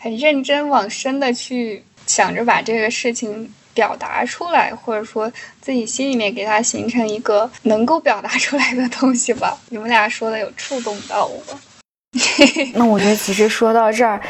[0.00, 5.28] 很认真往深的去想着把这个事情表达出来，或者说
[5.60, 9.58] 自己心里面给它形成一个能够表达出来的东西吧。
[9.70, 11.42] 你们俩说的有触动到我。
[12.74, 14.20] 那我觉得其实说到这儿，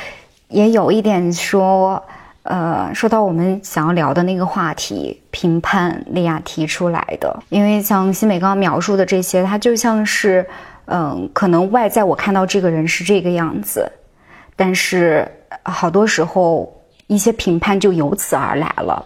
[0.48, 2.02] 也有一点说，
[2.42, 7.42] 呃，说到我们想要聊的那个话题，评判利亚提出来的。
[7.48, 10.46] 因为像新美刚刚描述的这些，它就像是，
[10.86, 13.90] 嗯，可能外在我看到这个人是这个样子，
[14.56, 15.26] 但是。
[15.64, 16.70] 好多时候，
[17.06, 19.04] 一些评判就由此而来了。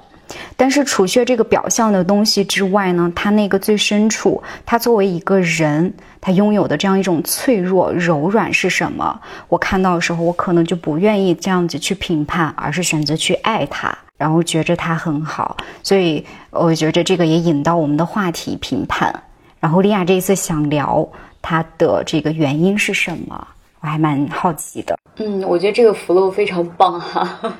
[0.57, 9.21] 但是，除却这个表象的东西之外呢，他那个最深处，他作为一个人，他拥有的这样一种脆弱、柔软是什么？
[9.49, 15.57] 我看到的时候，我可能就不愿意这样子去评判，而是选择去爱他，然后觉着他很好。
[15.83, 19.23] 所以，我觉着这个也引到我们的话题——评判。
[19.61, 21.07] 然后，莉亚这一次想聊
[21.43, 23.47] 他的这个原因是什么？
[23.83, 27.53] 我还蛮好奇的，嗯，我觉得这个 flow 非常棒哈，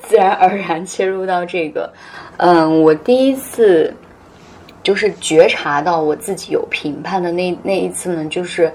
[0.00, 1.92] 自然而然切入到这个，
[2.38, 3.94] 嗯，我第一次
[4.82, 8.72] 就是觉察到我自己有评判的那那一次呢，就是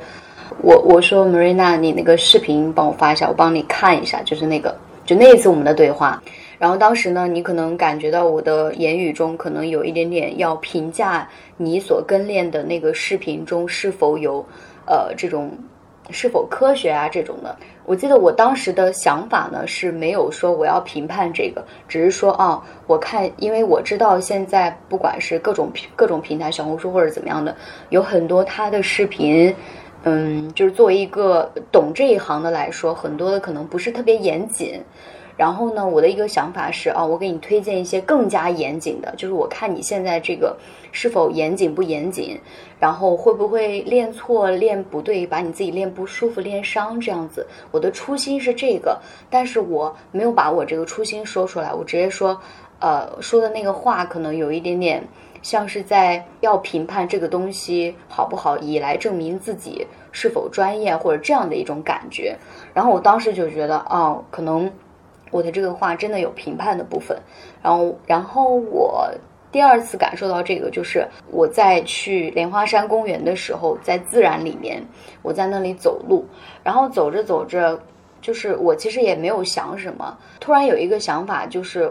[0.62, 6.21] 我我说 Marina，你那个视频帮我发一下，我帮你看一下，就是那个就那一次我们的对话，
[6.60, 14.45] 然后当时呢，你可能感觉到我的言语中可能有一点点要评价你所跟练的那个视频中是否有
[14.86, 15.52] 呃这种。
[16.10, 17.10] 是否科学啊？
[17.10, 27.56] 这种的，我记得我当时的想法呢是没有说我要评判这个，只是说啊，我看，因为我知道现在不管是各种各种平台，小红书或者怎么样的，
[27.89, 29.54] 有很多他的视频，
[30.04, 34.82] 嗯，就是作为一个懂这一行的来说，很多的可能不是特别严谨。
[35.38, 40.56] 然后呢，我的一个想法是啊，我给你推荐一些更加严谨的，就是我看你现在这个
[40.96, 42.40] 是否严谨不严谨，
[42.80, 47.46] 然后会不会练错、练不对，把你自己练不舒服、练伤这样子。
[47.72, 48.98] 我的初心是这个，
[49.30, 52.40] 但是我没有把我这个初心说出来，我直接说，
[52.80, 55.04] 呃，说的那个话可能有一点点
[55.42, 62.38] 像是在要评判这个东西好不好，以来证明自己是否专业或者这样的一种感觉。
[62.74, 64.72] 然后我当时就觉得，哦，可能。
[65.32, 67.18] 我的这个话真的有评判的部分，
[67.62, 69.12] 然后，然后我
[69.56, 74.86] 第二次感受到这个，就是我在去莲花山公园的时候，在自然里面，
[75.22, 76.26] 我在那里走路，
[76.62, 77.80] 然后走着走着，
[78.20, 81.89] 就是我其实也没有想什么，突然有一个想法，就是，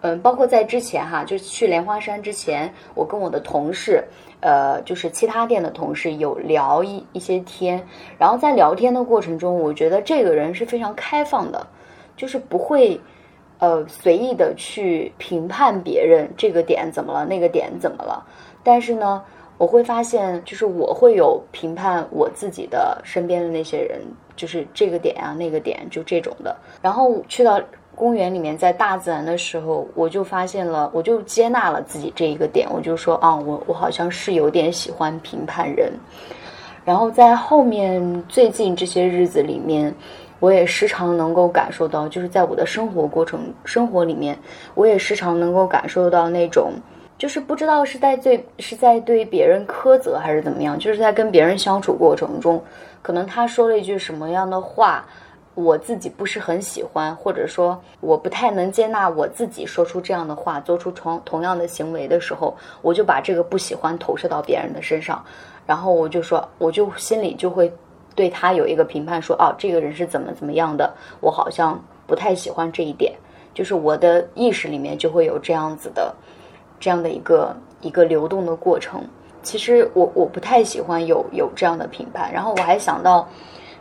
[0.00, 4.02] 嗯，包括在之前哈，就去莲花山之前，我跟我的同事，
[4.40, 7.80] 呃，就是其他店的同事有聊一一些天，
[8.18, 11.64] 然后在聊天的过程中，我觉得这个人是非常开放的，
[12.16, 13.00] 就是不会，
[13.58, 18.24] 呃，随意的去评判别人这个点怎么了，那个点怎么了，
[18.62, 19.22] 但是呢，
[19.58, 24.00] 我会发现，就是我会有评判我自己的身边的那些人，
[24.36, 27.60] 就是这个点啊，那个点，就这种的，然后去到。
[27.98, 35.90] 公园里面，在大自然的时候，我就发现了，我就接纳了自己这一个点，我就说啊，我我好像是有点喜欢评判人。
[36.84, 39.94] 然后在后面最近这些日子里面，
[40.38, 44.38] 我也时常能够感受到，就是在我的生活过程生活里面，
[44.74, 46.72] 我也时常能够感受到那种，
[47.18, 52.62] 就是不知道是在对是在对别人苛责还是怎么样，就是在跟别人相处过程中，
[53.02, 55.04] 可能他说了一句什么样的话。
[55.54, 65.24] 我自己不是很喜欢，或者说我不太能接纳我自己说出这样的话，做出同同样的行为的时候，我就把这个不喜欢投射到别人的身上，
[65.66, 67.72] 然后我就说，我就心里就会
[68.16, 73.12] 对他有一个评判，说，哦，这个人是怎么怎么样的，我好像不太喜欢这一点，
[73.54, 76.12] 就是我的意识里面就会有这样子的，
[76.80, 79.04] 这样的一个一个流动的过程。
[79.42, 83.28] 其实我我不太喜欢有有这样的评判，然后我还想到。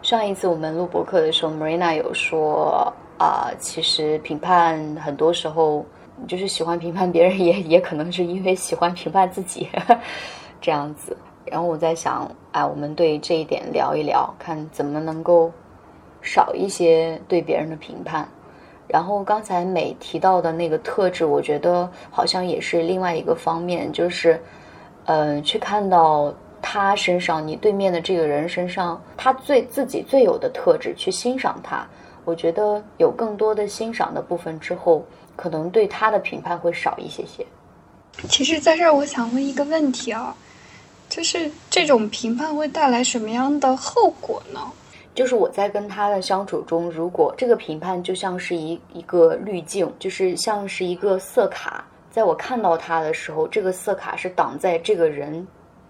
[0.01, 5.83] 上一次我们录博客的时候，Marina 有说啊，其实评判很多时候
[6.27, 9.67] 就是喜欢评判别人，也也可能是因为喜欢评判自己
[10.61, 11.17] 这样子。
[11.45, 15.51] 然后我在想，哎，我们对这一点聊一聊，看怎么能够
[16.21, 18.27] 少一些对别人的评判。
[18.88, 24.41] 然后刚才美提到的那个特质，我觉得好像也是另外一个方面，就是
[25.05, 26.34] 呃，去看到。
[26.67, 31.86] 他身上，你对面的这个人身上，他最自己最有的特质，去欣赏他。
[32.23, 35.05] 我觉得有更多的欣赏的部分之后，
[35.36, 37.45] 可能对他的评判会少一些些。
[38.27, 40.36] 其实，在这儿我想问一个问题啊，
[41.09, 44.59] 就是这种评判会带来什么样的后果呢？
[45.13, 55.45] 就是我在跟他的相处中，如果这个评判就像是一一个滤镜，就是像是一个色卡，在我看到他的时候，这个色卡是挡在这个人。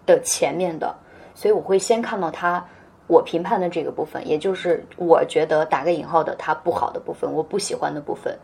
[0.08, 0.95] 的前面的，
[1.34, 2.63] 所以我会先看到他
[3.08, 8.38] 我评判的这个部分，也就是我觉得打个引号的他不好的部分，我不喜欢的部分。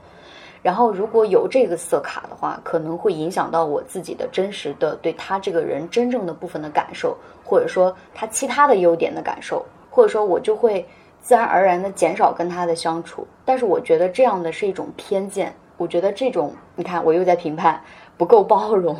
[0.61, 10.85] 然后如果有这个色卡的话，可能会影响到我自己的真实的对他这个人真正的部分的感受，或者说他其他的优点的感受，或者说我就会
[11.21, 13.25] 自然而然的减少跟他的相处。
[13.43, 17.81] 但是我觉得这样的是一种偏见，我觉得这种你看我又在评判。
[18.17, 18.95] 不够包容，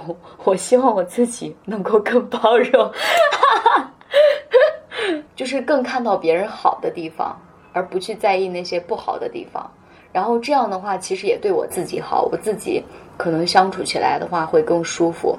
[0.46, 2.92] 我希望我自己能够更包容，
[5.36, 7.40] 就是更看到别人好的地方，
[7.72, 9.70] 而不去在意那些不好的地方。
[10.12, 12.84] 然后这样的话，其实也对我自己好，我自己
[13.18, 15.38] 可能相处起来的话会更舒服。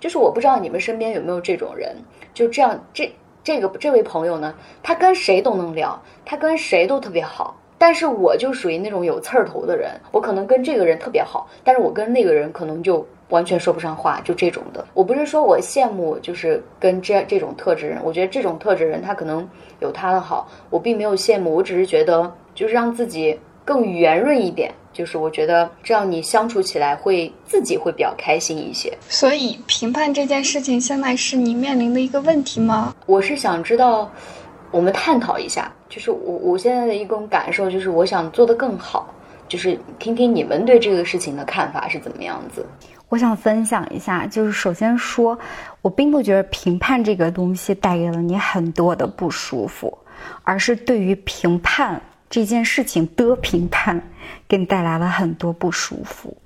[0.00, 1.96] 就是我不知道你们身边有没有这种人，
[2.34, 7.56] 就这样，这这个这位朋友呢，他跟谁都能聊，他跟谁都特别好。
[7.78, 13.06] 但是我就属于那种有刺儿头的人，我可能跟这个人特别好，但是我跟那个人可能就。
[13.30, 14.82] 完全说不上话，就这种的。
[14.94, 17.98] 我不是说我羡慕，就是跟这这种特质人。
[18.02, 19.46] 我觉得这种特质人他可能
[19.80, 21.54] 有他的好，我并没有羡慕。
[21.54, 24.72] 我只是觉得，就是让自己更圆润一点。
[24.90, 28.96] 就是我觉得这样你相处起来会自己会比较开心一些。
[29.08, 32.96] 所以评判这件事情现在是你面临的一个问题吗？
[33.04, 34.10] 我是想知道，
[34.70, 35.70] 我们探讨一下。
[35.88, 39.14] 就是我我现在的一种感受就是，我想做得更好。
[39.46, 42.66] 就是听听你们对这个事情的看法是怎么样子。
[43.08, 45.38] 我想分享一下，就是首先说，
[45.80, 49.96] 我并不觉得评判这个东西带给了你很多的不舒服，
[50.42, 51.98] 而是对于评判
[52.30, 54.02] 这件事情的评判，
[54.46, 56.36] 给你带来了很多不舒服。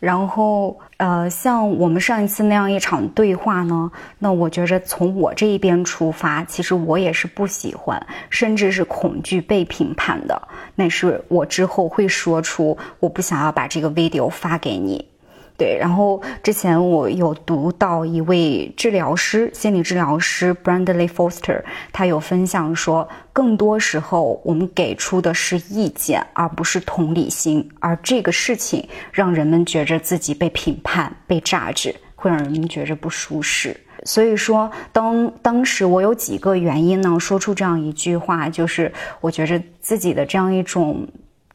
[0.00, 10.48] 然后，呃，像我们上一次那样一场对话呢，那我觉着从我这一边出发，其实我也是不喜欢，甚至是恐惧被评判的。
[10.74, 15.08] 那是我之后会说出，我不想要把这个 video 发给你。
[15.56, 21.62] 对，然后之前我有读到一位治疗师，心理治疗师 Brandley Foster，
[21.92, 33.76] 他有分享说，更多时候我们给出的是意见，而不是同理心，而这个事情让人们觉着自己被评判、被榨汁，会让人们觉着不舒适。
[34.04, 41.06] 所以说，当当时我有几个原因呢，说出这样一句话，就是我觉着自己的这样一种。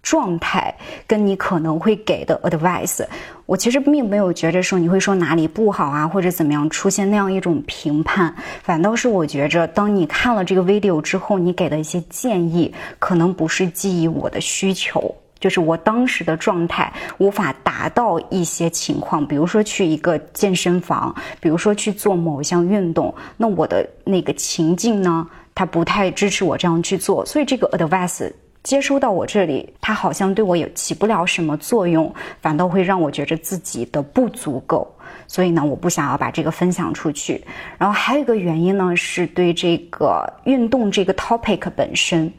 [0.10, 0.74] 状态
[1.06, 3.06] 跟你可能会给的 advice，
[3.46, 8.34] 我其实并没有觉着说你会说哪里不好啊，或者怎么样出现那样一种评判，
[8.64, 28.34] 反倒是我觉着，当你看了这个 video 之后，你给的一些建议，可能不是基于我的需求，就是我当时的状态无法达到一些情况，比如说去一个健身房，比如说去做某一项运动，那我的那个情境呢，它不太支持我这样去做，所以这个 advice
[28.64, 34.88] 接收到我这里，它好像对我也起不了什么作用，反倒会让我觉着自己的不足够，
[35.28, 37.44] 所以呢，我不想要把这个分享出去。
[37.78, 42.32] 然后还有一个原因呢，是对这个运动这个 topic 本身，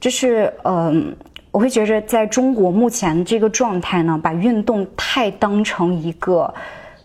[0.00, 1.14] 就是嗯。
[1.54, 6.52] 我会觉着，在中国目前这个状态呢，把运动太当成一个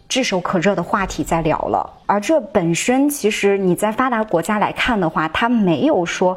[0.07, 1.88] 炙手可热的话题在聊了。
[2.07, 6.36] 而这本身，其实你在发达国家来看的话，它没有说，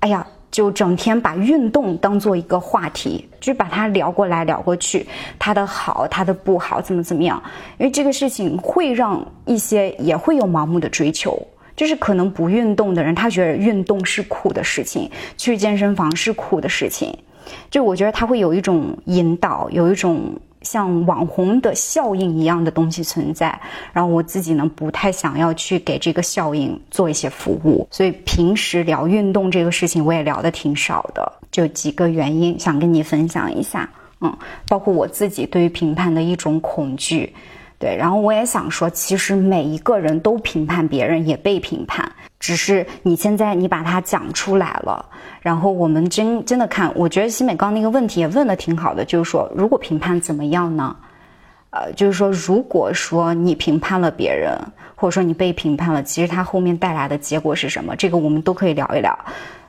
[0.00, 0.26] 哎呀，
[0.56, 5.06] 就整天把运动当做一个话题，就把它聊过来聊过去，
[5.38, 7.42] 它的好，它的不好，怎么怎么样？
[7.76, 11.38] 因为这个事情会让一些也会有盲目的追求，
[11.76, 17.14] 就是可能不运动的人，他觉得运动是苦的事情，去健身房是苦的事情。
[17.70, 20.32] 就我觉得他会有一种引导，有一种
[20.66, 23.58] 像网红的效应一样的东西存在。
[23.92, 31.32] 然后我自己呢，不太想要去给这个效应做一些服务，所以平时聊运动这个事情，我也聊的挺少的。
[31.52, 33.88] 就几个原因，想跟你分享一下。
[34.20, 34.36] 嗯，
[34.66, 37.32] 包括我自己对于评判的一种恐惧。
[37.78, 42.10] 对，然后我也想说，其实每一个人都评判别人，也被评判，
[42.40, 45.04] 只是你现在你把它讲出来了。
[45.42, 50.96] 然后我们真真的看，我觉得西美刚那个问题也问的挺好的，就是说，如果评判怎么样呢？
[51.70, 54.58] 呃，就是说，如果说你评判了别人，
[54.94, 57.94] 或者说你被评判了，其实它后面带来的结果是什么？
[57.94, 59.16] 这个我们都可以聊一聊。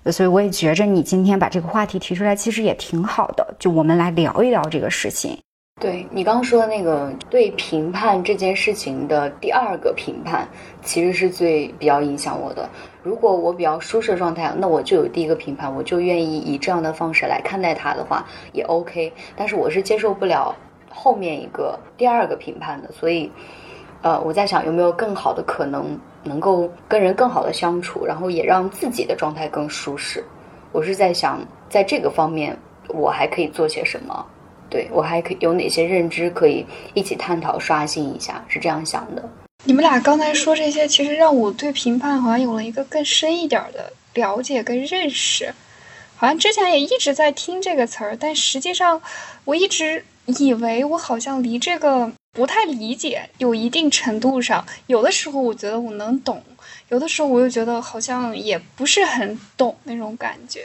[0.05, 3.55] 所以我也觉着你今天把这个话题提出来，其实也挺好的。
[3.59, 5.37] 就我们来聊一聊这个事情。
[5.79, 10.47] 对你刚刚说的那个对评判这件事情的第二个评判，
[10.81, 12.67] 其实是最比较影响我的。
[13.03, 19.13] 如果我比较舒适的状态，那我就有第一个评判，我就愿意以这样的方式来看待它的话，也 OK。
[19.35, 20.55] 但是我是接受不了
[20.89, 23.31] 后面一个第二个评判的，所以，
[24.01, 30.23] 呃，我在想有没有更好的可能，能够跟人更好的相处，然后也让自己的状态更舒适。
[30.71, 32.57] 我是在想，在这个方面，
[32.89, 34.25] 我还可以做些什么。
[34.69, 38.43] 对我还可以有哪些认知可以一起探讨刷新一下？
[38.47, 39.29] 是这样想的。
[39.63, 45.53] 你们俩刚才说这些，其实让我对评判好像有了一个更深一点的了解跟认识。
[46.15, 49.01] 好像之前也一直在听这个词儿，但实际上
[49.45, 56.41] 我一直以为我好像离这个不太理解，有一定程度上，有的时候我觉得我能懂，
[56.89, 60.61] 有的时候我又觉得好像也不是很懂那种感觉。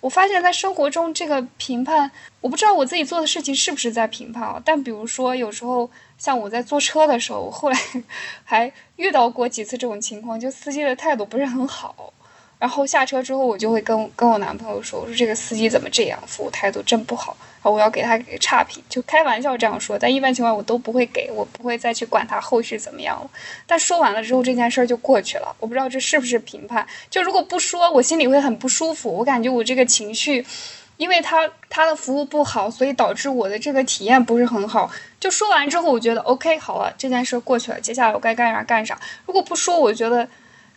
[0.00, 4.62] 我发现，在生活中，这个评判，我不知道我自己做的事情是不是在评判啊。
[4.64, 7.78] 但比如说，有时候像我在坐车的时候，我后来
[8.44, 12.12] 还遇到过几次这种情况，就司机的态度不是很好。
[12.58, 19.96] 然后下车之后，我就会跟跟我男朋友说：“我说这个司机怎么这样，服务态度真不好。”然后我要给他给差评，就开玩笑这样说。
[19.96, 23.30] 但一般情况我都不会给，我不会再去管他后续怎么样了。
[23.66, 25.54] 但说完了之后，这件事儿就过去了。
[25.60, 26.84] 我不知道这是不是评判。
[27.08, 29.16] 就如果不说，我心里会很不舒服。
[29.16, 30.44] 我感觉我这个情绪，
[30.96, 34.90] 因为他他的服务不好，所以导致我的这个体验不是很好。
[35.20, 37.80] 就说完之后，我觉得 OK 好了，这件事过去了。
[37.80, 38.98] 接下来我该干啥干啥。
[39.26, 40.28] 如果不说，我觉得。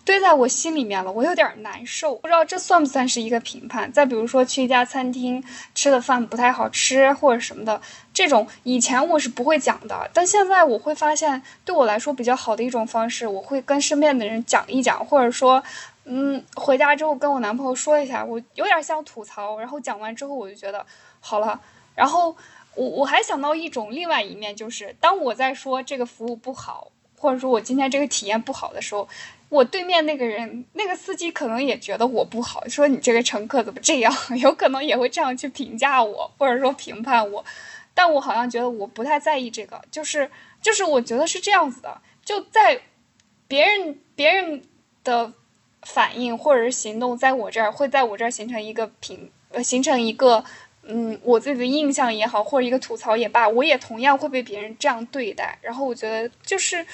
[0.04, 3.92] 堆在我心里面了，我有点难受，不知道这算不算是一个评判。
[3.92, 5.44] 再比如说去一家餐厅
[5.76, 7.80] 吃的饭不太好吃或者什么的，
[8.12, 15.64] 这种以前我是不会讲的，但现在我会发现，对我来说比较好的一种方式，我会跟身边的人讲一讲，或者说，
[16.06, 20.84] 嗯，回家之后跟我男朋友说一下，我有点像吐槽，然后讲完之后我就觉得
[21.20, 21.62] 好了。
[21.94, 22.36] 然后
[22.74, 29.08] 我我还想到一种另外一面，就是当我在说这个服务不好，或者说我今天这个体验不好的时候。
[29.52, 34.14] 我对面那个人，那个司机可能也觉得我不好，说你这个乘客怎么这样？
[34.40, 37.44] 有可能也会这样去评价我，或者说评判我。
[37.94, 40.32] 但我好像觉得我不太在意这个，就是
[40.62, 42.80] 就是我觉得是这样子的，就在
[43.50, 44.64] 别人别人
[45.04, 45.34] 的
[45.82, 50.42] 反应或者是行动，在我这儿会在我这儿形成一个评呃形成一个
[50.84, 55.60] 嗯我自己的印象也好，或者一个吐槽也罢，我也同样会被别人这样对待。
[55.62, 56.86] 然后我觉得就是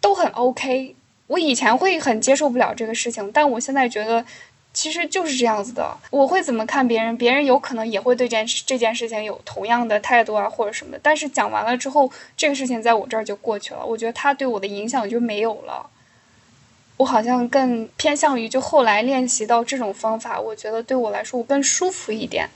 [0.00, 0.96] 都很 OK。
[1.28, 4.24] 我以前会很接受不了这个事情，但我现在觉得，
[4.72, 5.96] 其实就是这样子的。
[6.10, 10.96] 我会怎么看别人，别人有可能也会对这件这件事情有同样的态度啊，或者什么。
[11.02, 13.84] 但是讲完了之后，这个事情在我这儿就过去了。
[13.84, 15.90] 我觉得他对我的影响就没有了。
[16.96, 22.48] 我好像更偏向于就后来练习到这种方法，我觉得对我来说我更舒服一点。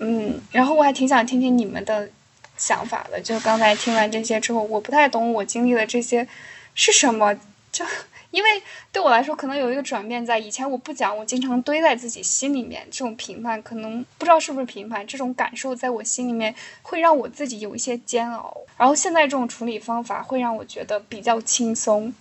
[0.00, 2.10] 嗯，然后我还挺想听听你们的
[2.56, 3.20] 想法的。
[3.20, 6.26] 就刚才听完这些之后，我不太懂我经历的这些
[6.74, 7.38] 是什么。
[7.70, 7.84] 就
[8.30, 8.50] 因为
[8.92, 18.56] 对我来说，可能有一个转变在以前我不讲，我经常堆在自己心里面，这种评判可能不知道是不是评判，这种感受在我心里面会让我自己有一些煎熬。
[18.76, 22.12] 然后现在这种处理方法会让我觉得比较轻松。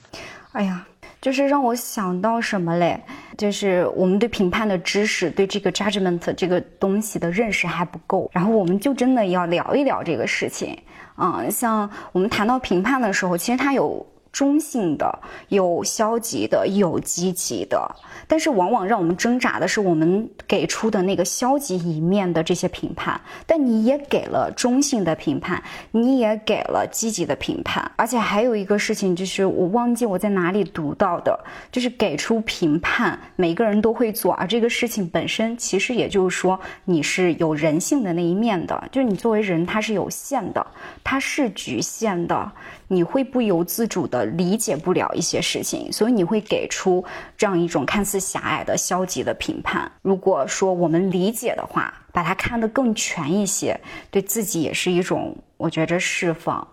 [0.53, 0.87] 哎呀，
[1.21, 3.01] 就是让我想到什么嘞？
[3.37, 8.29] 就是我们对评判的知识，对这个 judgment 这个东西的认识还不够。
[8.33, 10.77] 然后我们就真的要聊一聊这个事情。
[11.17, 14.05] 嗯，像我们谈到评判的时候，其实它有。
[14.38, 15.19] 中性的，
[15.49, 17.89] 有消极的，有积极的，
[18.27, 23.19] 但是往往让我们挣扎的是我们给出的那个消极一面的这些评判。
[23.47, 31.39] 但你也给了中性的评判，你也给了积极的评判，而且还有一个事情就是我忘记我在哪里读到的，
[31.71, 40.63] 就是给出评判，每个人都会做，而这个事情本身其实也就是说你是有人性的那一面的，就是你作为人他是有限的，
[41.03, 42.51] 他是局限的。
[42.88, 47.03] 你会不由自主的理解不了一些事情，所以你会给出
[47.38, 49.91] 这样一种看似狭隘的消极的评判。
[50.01, 53.79] 如果说我们理解的话，把它看得更全一些，
[54.09, 56.67] 对自己也是一种我觉着释放，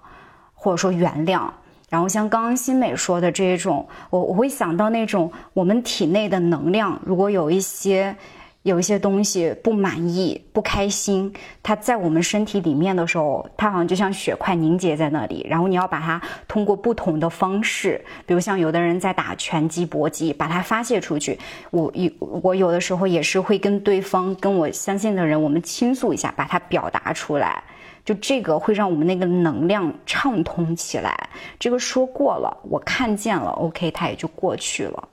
[0.54, 1.50] 或者说原谅。
[1.88, 8.16] 然后像刚刚新美说的这种，我我会想到那种我们体内的能量，如果有一些。
[8.64, 11.30] 有一些东西不满意、不开心，
[11.62, 15.46] 它在我们身体里面的时候，它好像就像血块凝结在那里。
[15.48, 21.38] 然后你要把它通过不同的方式，比如像有的人在打拳击、搏击，把它发泄出去。
[21.70, 27.62] 我有我有的时候也是会跟对方、跟我相信的人，我们倾诉一下，把它表达出来。
[28.02, 31.28] 就这个会让我们那个能量畅通起来。
[31.58, 35.08] 这个说过了，我看见了，OK，它也就过去了。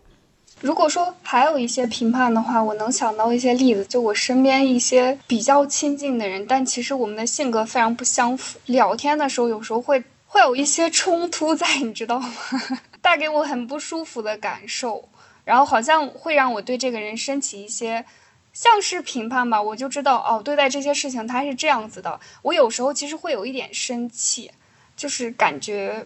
[0.62, 12.32] 如果说还有一些评判的话，我能想到一些例子，就我身边一些比较亲近的人，但其实我们的性格非常不相符，聊天的时候有时候会会有一些冲突在，你知道吗？
[13.01, 15.09] 带给我很不舒服的感受，
[15.43, 18.05] 然后好像会让我对这个人升起一些
[18.53, 24.51] 像是评判吧，我就知道哦，对待这些事情他是这样子的，我有时候其实会有一点生气，
[24.95, 26.05] 就是感觉。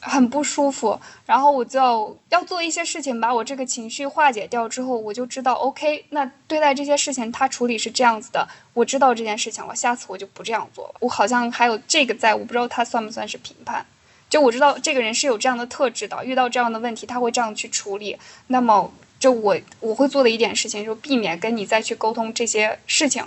[0.00, 10.94] 很不舒服，然后我就要做一些事情，把我这个情绪化解掉之后，我就知道，OK，那对待这些事情，他处理是这样子的，我知道这件事情了，下次我就不这样做了。
[11.00, 13.84] 我好像还有这个在，我不知道他算不算是评判，
[14.30, 18.16] 就我知道这个人是有这样的特质的，遇到这样的问题他会这样去处理，
[18.46, 23.22] 那么就我我会做的一点事情，就避免跟你再去沟通这些事情。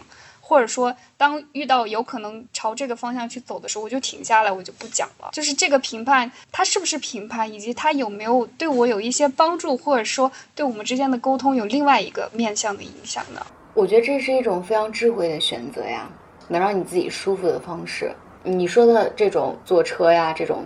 [0.48, 5.28] 或者说，当遇到有可能朝这个方向去走的时候，我就停下来，我就不讲了。
[5.34, 13.46] 就是这个评判，它是不是评判，以及它有没有对我有一些帮助，或者说对我们之间的沟通有另外一个面向的影响呢？
[13.74, 16.08] 我觉得这是一种非常智慧的选择呀，
[16.48, 18.10] 能让你自己舒服的方式。
[18.42, 20.64] 你说的这种坐车呀，这种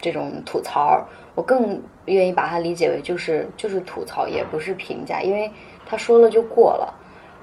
[0.00, 5.52] 这种吐槽，我更愿意把它理解为就是就是吐槽，也不是评价，因为
[5.84, 6.94] 他说了就过了。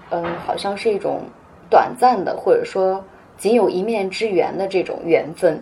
[0.10, 1.22] 嗯，好像是一种。
[1.70, 3.04] 短暂的，或者说
[3.38, 5.62] 仅有一面之缘的这种缘分，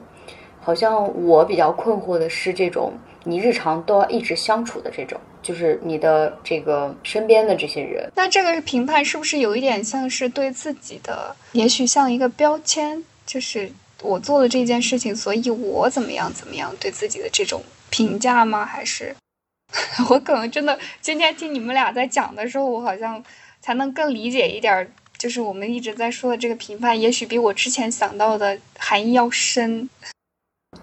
[0.61, 2.93] 好像我比较困惑的是这种
[3.23, 8.09] 你日常都要一直相处的这种，就是你的这个身边的这些人。
[8.15, 18.65] 那这个评判是不是有一点像是对自己的，也许像一个标签，就是我做了这件事情，所以我怎么样怎么样，对自己的这种评价吗？
[18.65, 19.15] 还是
[20.09, 23.23] 我可能真的今天听你们俩在讲的时候，我好像
[23.61, 24.91] 才能更理解一点。
[25.17, 29.89] 就是我们一直在说的这个评判，也许比我之前想到的含义要深。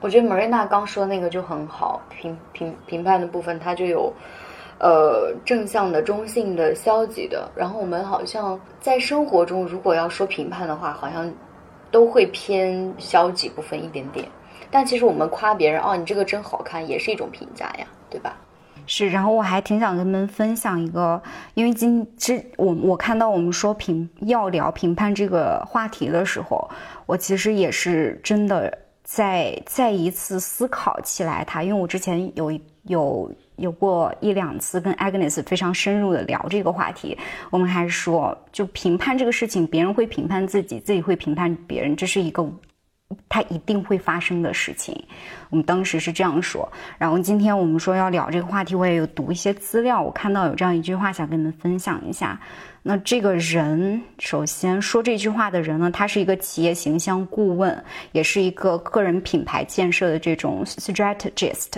[0.00, 4.12] 我觉得 Marina 刚说那个就很好，评评评判的部分，它就有，
[4.78, 7.50] 呃，正向的、中性的、消极的。
[7.54, 11.30] 然后我们好像在生活中，如果要说评判的话，好像
[11.90, 14.26] 都会偏消极部分一点点。
[14.70, 18.38] 但其实我们夸别人，哦，你这个真好看，也是一种评价呀，对吧？
[18.92, 21.22] 是，然后我还挺想跟你们分享一个，
[21.54, 26.68] 因为今之我我看到我们说评要聊评判这个话题的时候，
[27.06, 32.50] 我其实也是真的再再一次思考起来它，因为我之前有
[32.82, 37.16] 有有过一两次跟 Agnes 非常深入的聊这个话题，
[37.48, 42.44] 我们还说就评判这个事情，别人会评判自己，自己会评判别人，这是一个。
[43.28, 44.96] 它一定会发生的事情，
[45.50, 46.66] 我们当时是这样说。
[46.96, 52.40] 然后今天我们说要聊这个话题，我也有读一些资料，我看到有这样一句话，想跟你们分享一下。
[52.82, 61.72] 那这个人，首先说这句话的人呢，他是一个企业形象顾问，也是一个个人品牌建设的这种 strategist。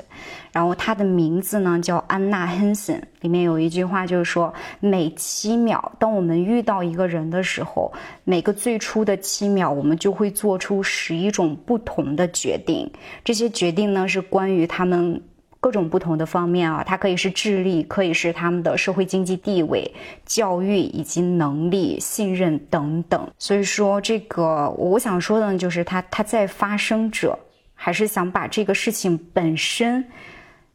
[0.53, 3.03] 然后他的名字呢叫安娜·亨森。
[3.23, 7.93] 里面有一句话就是说，每七秒，当我们遇到一个人的时候，
[8.23, 12.89] 每个最初的七秒，我们就会做出十一种不同的决定。
[13.25, 15.23] 这些决定呢，是关于他们。
[15.63, 19.89] 各种不同的方面啊，它可以是智力，可以是他们的社会经济地位、
[20.27, 23.31] 教育以及能力、信任等等。
[23.39, 27.39] 所以说，这个我想说的呢，就是他他在发生者，
[27.77, 30.05] 还是想把这个事情本身，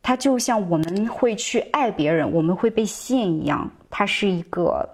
[0.01, 4.87] 它就像我们会去爱别人，我们会被吸引一样，它是一个，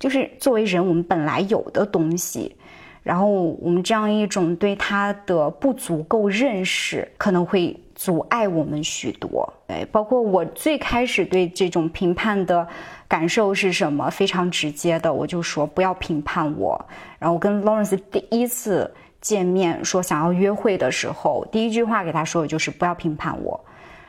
[0.00, 2.56] 就是作为人我们本来有的东西。
[3.02, 7.78] 然后我们这样一种对他的不足够认识，可能会。
[7.94, 12.66] 阻碍我们许多，对，包括我最开始对这种评判的
[13.06, 14.10] 感受是什么？
[14.10, 16.84] 非常直接的，我就说不要评判我。
[17.20, 23.60] 然后跟 Lawrence 第一次见面说想要约会的时候，第一句话给他说的就是不要评判我，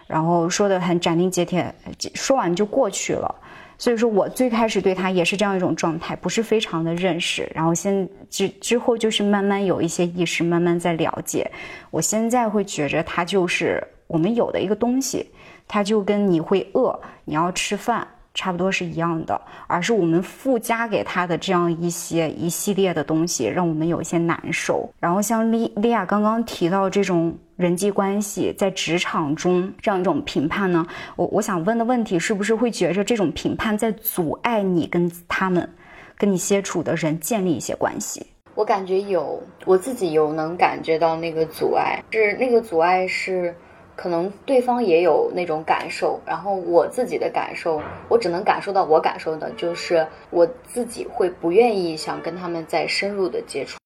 [0.08, 1.72] 然后说的很斩钉截铁，
[2.16, 3.36] 说完就过去了。
[3.84, 7.52] 所以说我最开始对他也是这样一种状态，不是非常的认识。
[7.54, 11.52] 然后现之之后就是慢慢有一些意识，慢慢在了解。
[11.92, 15.30] 我现在会觉着他就是我们有的一个东西，
[15.68, 18.08] 他就跟你会饿，你要吃饭。
[18.34, 24.90] 差不多是一样的，而是我们附加给他的这样一些一系列的东西，让我们有一些难受。
[25.00, 35.70] 然后像莉莉亚刚刚提到这种人际关系，在职场中这样一种评判呢，我我想问的问题是不是会觉着这种评判在阻碍你跟他们，
[36.18, 38.26] 跟你接触的人建立一些关系？
[38.56, 43.56] 我感觉有，我自己有能感觉到那个阻碍，是那个阻碍是。
[43.96, 53.78] 可能对方也有那种感受，然后我自己的感受，我只能感受到我感受的，就是我自己会不愿意想跟他们再深入的接触。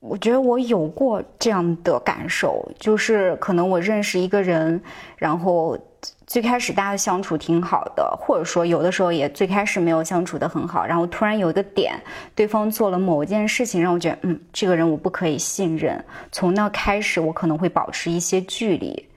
[0.00, 4.80] 我觉得我有过这样的感受，就是可能我认识一个人，
[5.16, 5.76] 然后
[6.24, 12.00] 最开始大家相处挺好的，或者说有的时候也最开始没有相处的很好，然后突然有一个点，
[12.36, 16.02] 对方做了某一件事情，让我觉得，嗯，这个人我不可以信任。
[16.30, 19.07] 从那开始，我可能会保持一些距离。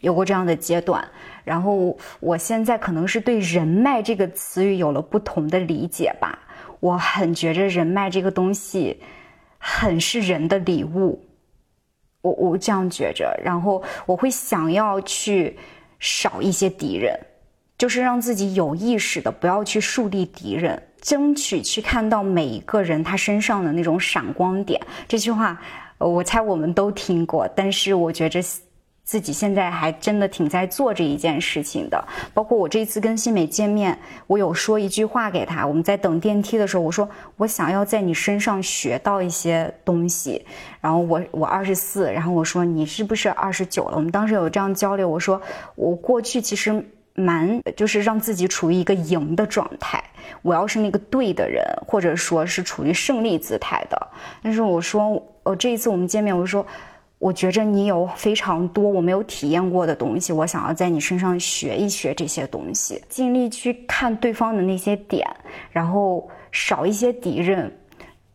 [0.00, 1.06] 有过这样的阶段，
[1.44, 6.38] 然后我现在可能是对“人脉”这个词语有了不同的理解吧。
[6.80, 8.98] 我很觉着人脉这个东西，
[9.58, 11.22] 很是人的礼物。
[12.22, 15.58] 我我这样觉着，然后我会想要去
[15.98, 17.18] 少一些敌人，
[17.76, 24.80] 就是让自己有意识的不要去树立敌人，争取去看到每一个人他身上的那种闪光点。
[25.06, 25.60] 这句话，
[25.98, 28.40] 我猜我们都听过，但是我觉着。
[29.10, 32.00] 自己现在还真的挺在做这一件事情的，
[32.32, 33.98] 包括我这次跟新美见面，
[34.28, 35.66] 我有说一句话给他。
[35.66, 40.46] 我们在等电梯的时候，我说我想要在你身上学到一些东西。
[40.80, 43.96] 然后我我二十四，然后我说你是不是二十九了？
[43.96, 45.42] 我们当时有这样交流，我说
[45.74, 46.72] 我过去其实
[47.14, 50.00] 蛮就是让自己处于一个赢的状态，
[50.42, 54.06] 我要是那个对的人，或者说是处于胜利姿态的。
[54.40, 56.64] 但是我说，呃，这一次我们见面，我说。
[57.20, 65.28] 我觉着你有非常多我没有体验过的东西，我想要在你身上学一学这些东西，尽力去看对方的那些点，
[65.70, 67.70] 然后少一些敌人，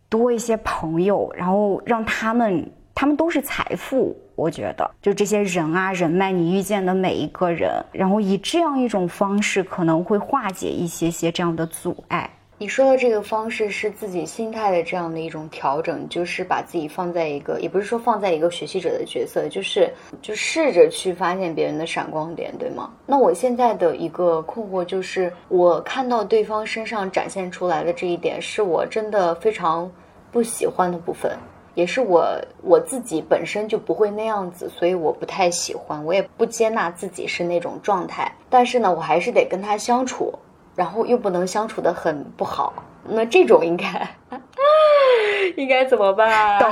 [0.08, 2.64] 多一些朋友，然后让他们，
[2.94, 4.16] 他们都是财富。
[4.36, 12.30] 我觉得，就这些人啊，人脉，你遇见的每一个人，然后以这样一种方式，可能会化解一些些这样的阻碍。
[12.58, 19.92] 你说的这个方式是自己心态的这样的一种调整，就是把自己放在一个，也不是说放在一个学习者的角色，就是
[20.22, 22.90] 就试着去发现别人的闪光点，对吗？
[23.06, 29.92] 那我现在的一个困惑就是，我看到对方身上展现出来的这一点，是我真的非常
[30.32, 31.38] 不喜欢的部分，
[31.74, 32.26] 也是我
[32.62, 40.34] 我自己本身就不会那样子，所以我不太喜欢，我也不接纳自己是那种状态，但是呢，我还是得跟他相处。
[40.76, 42.74] 然后又不能相处的很不好，
[43.08, 44.08] 那这种应该
[45.56, 46.60] 应该怎么办？
[46.60, 46.70] 懂，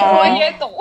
[0.18, 0.72] 我也懂。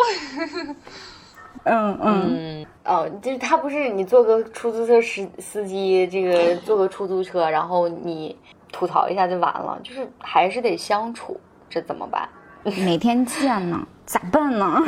[1.64, 8.38] 嗯嗯哦，就是他不是你坐个出租车司司机，这个坐个出租车，然后你
[8.72, 11.38] 吐槽一下就完了，就是还是得相处，
[11.70, 12.30] 这怎么办？
[12.64, 14.82] 每天见呢，咋办呢？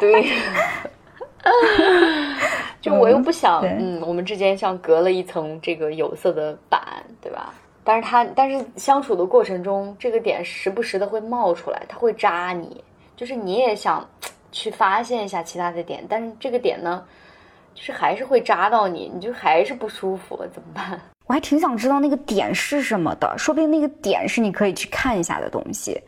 [0.00, 0.32] 对。
[2.80, 6.82] 就我又不想，嗯，我们之间像隔了一层这个有色的板，
[7.20, 7.54] 对吧？
[7.82, 12.82] 但是他，但是相处的过程中，这个点时不时的会冒出来，他会扎你，
[13.16, 14.06] 就是你也想
[14.52, 17.04] 去发现一下其他的点，但是这个点呢，
[17.74, 21.00] 就是还是会扎到你，你就还是不舒服，怎么办？
[21.26, 26.00] 我还挺想知道那个点是什么的，说不定那个点是你可以去看一下的东西。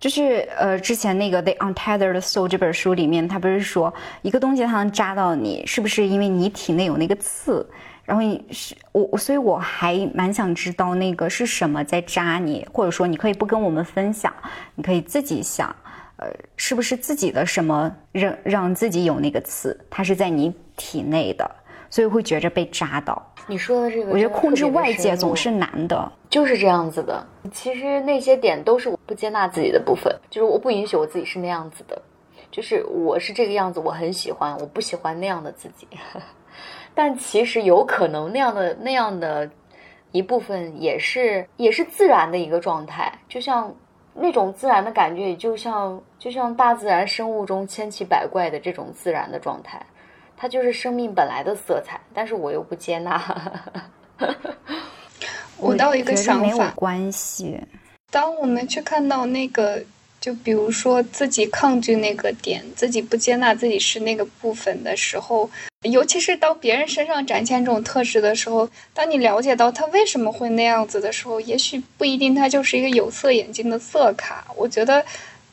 [0.00, 3.92] 就是呃，之前那个《The Untethered Soul》这本书里面，他不是说
[4.22, 7.66] 一个东西它能扎到你，是不是因为你体内有那个刺？
[8.04, 14.30] 然后你是我，所以我还蛮想知道那个是什么在扎你，或者说你可以不跟我们分享，
[14.74, 15.74] 你可以自己想，
[16.16, 19.78] 呃，是不是自己的什么让让自己有那个刺？
[19.88, 21.50] 它是在你体内的，
[21.94, 23.24] 所以会觉着被扎到。
[23.46, 27.24] 你说的这个，我觉得控制外界总是难的，就是这样子的。
[27.52, 32.02] 其实那些点都是我不接纳自己的部分，就是我不允许我自己是那样子的，
[32.50, 35.86] 就是我是这个样子，我很喜欢，我不喜欢那样的自己。
[36.96, 39.48] 但其实有可能那样的那样的
[40.10, 43.72] 一部分也是也是自然的一个状态，就像
[44.12, 49.80] 那种自然的感觉，也就像就像大自然生物中千奇百怪的这种自然的状态。
[50.36, 53.72] 它就是生命本来的色彩，但是我又不接纳。
[55.56, 57.58] 我倒一个想法，没有关系。
[58.10, 59.82] 当我们去看到那个，
[60.20, 65.48] 就比如说自己抗拒那个点，自己不接纳自己是那个部分的时候，
[65.82, 74.46] 尤其是当别人身上展现这种特质的时候，当你了解到他为什么会那样子的时候，也许不一定他就是一个有色眼镜的色卡。
[74.56, 75.04] 我觉得，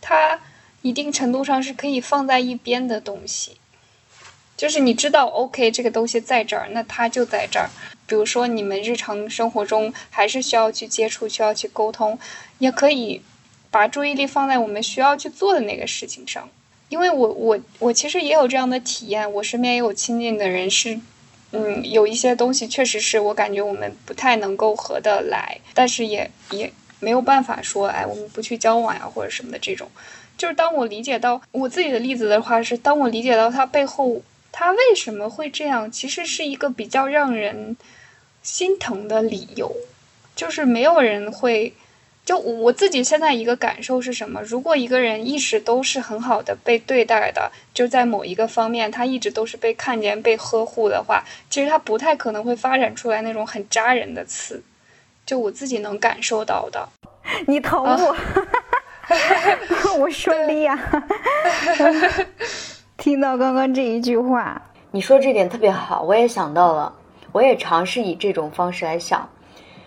[0.02, 0.40] 它
[0.82, 3.58] 一定程度上是可以放在一边的东西。
[4.62, 7.68] 就是你知道，OK，这个东西在这儿，那它就在这儿。
[8.06, 12.20] 比如说，你们日常生活中还是需要去接触，需要去沟通，
[12.60, 13.24] 也可以
[13.72, 16.48] 把注意力放在我们需要去做的那个事情上。
[16.90, 21.00] 因为我我我其实也有这样的体验，我身边也有亲近的人是，
[21.54, 29.90] 嗯，有一些东西确实是我感觉我们不太能够合得来，但是也也没有办法说，哎，我们不去交往呀，或者什么的这种。
[30.38, 34.22] 就是当我理解到我自己的例子的话，是当我理解到它背后。
[34.52, 35.92] 他为什么会这样？
[35.92, 37.78] 其实是一个比较让人
[38.44, 39.74] 心疼的理由，
[40.36, 41.74] 就是没有人会。
[42.24, 44.40] 就我自己现在一个感受是什么？
[44.44, 54.62] 如果一个人一直都是很好的被对待的，就在某一个方面他一直都是被看见、被呵护的话，其实他不太可能会发展出来那种很扎人的刺。
[55.26, 56.88] 就我自己能感受到的。
[57.48, 58.16] 你疼我？
[59.98, 60.78] 我顺利呀。
[63.02, 66.94] 听到刚刚这一句话，你说这点特别好，我也想到了，
[67.32, 69.28] 我也尝试以这种方式来想，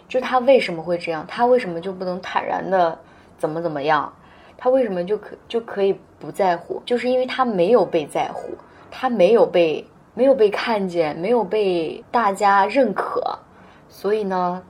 [0.09, 1.25] 就他为什么会这样？
[1.29, 2.99] 他为什么就不能坦然的
[3.39, 4.13] 怎么怎么样？
[4.59, 6.83] 他为什么就可就可以不在乎？
[6.85, 8.49] 就是因为他没有被在乎，
[8.91, 13.23] 他没有被没有被看见，没有被大家认可，
[13.89, 14.61] 所以呢，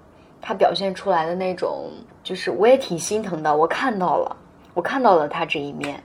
[0.42, 1.90] 他表现出来的那种，
[2.22, 3.56] 就是我也挺心疼的。
[3.56, 4.36] 我看到了，
[4.74, 5.98] 我看到了他这一面。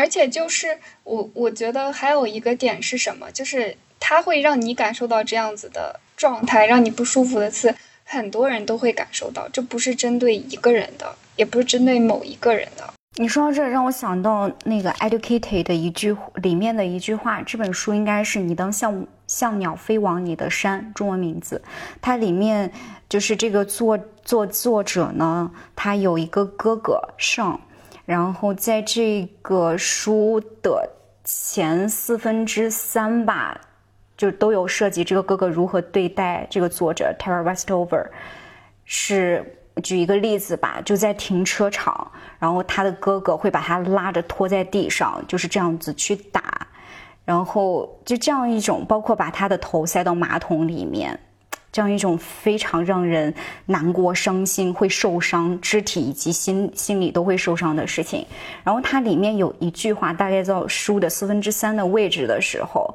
[0.00, 3.30] 而且就是我，我觉得还有一个点是什么？
[3.32, 9.46] 就是它会让你感受到这样子的状态，让你不舒服的刺，很多人都会感受到。
[9.50, 12.94] 这不是针对一个人的，也不是针对某一个人的。
[13.16, 17.42] 你说到这，让我想到那个《Educated》的一句里面的一句话。
[17.42, 21.60] 这本书应该是你当像像鸟飞往你的山，中文名字。
[22.00, 22.72] 它里面
[23.06, 27.60] 就是这个作作作者呢，他有一个哥哥上。
[28.10, 30.90] 然后在这个书的
[31.22, 33.56] 前四分之三吧，
[34.16, 38.04] 就都有涉及这个哥哥如何对待这个作者 Tara Westover。
[38.84, 46.66] 是举一个例子吧，就在停车场，然后他的哥哥会把他拉着拖在地上，就是这样子去打，
[47.24, 51.16] 然后就这样一种，包括把他的头塞到马桶里面。
[51.72, 53.32] 这样一种非常让人
[53.66, 58.26] 难过、伤心、会受伤，肢体以及心心理都会受伤的事情。
[58.64, 62.92] 然后它里面有一句话，大概到书的四分之三的位置的时候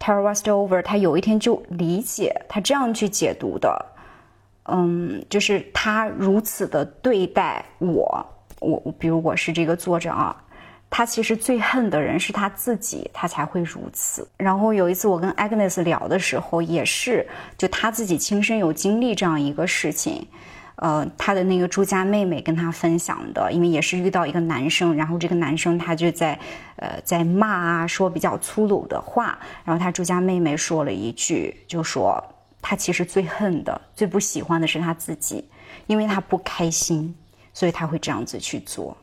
[0.00, 3.86] ，Tara Westover 他有一天就理解，他这样去解读的，
[4.64, 8.26] 嗯，就是他如此的对待我，
[8.60, 10.34] 我比如我是这个作者啊。
[10.90, 14.26] 他其实最恨的人是他自己，他才会如此。
[14.36, 20.26] 然后有一次我跟 Agnes 聊的时候，也是就他自己亲身有经历这样一个事情，
[20.76, 26.38] 呃，他的那个朱家妹妹跟他分享的，因为也是遇到一个男生，然后这个男生他就在
[26.76, 32.22] 呃在骂啊，说比较粗鲁的话，然后他朱家妹妹说了一句，就说
[32.62, 35.44] 他其实最恨的、最不喜欢的是他自己，
[35.86, 37.14] 因为他不开心，
[37.52, 38.96] 所以他会这样子去做。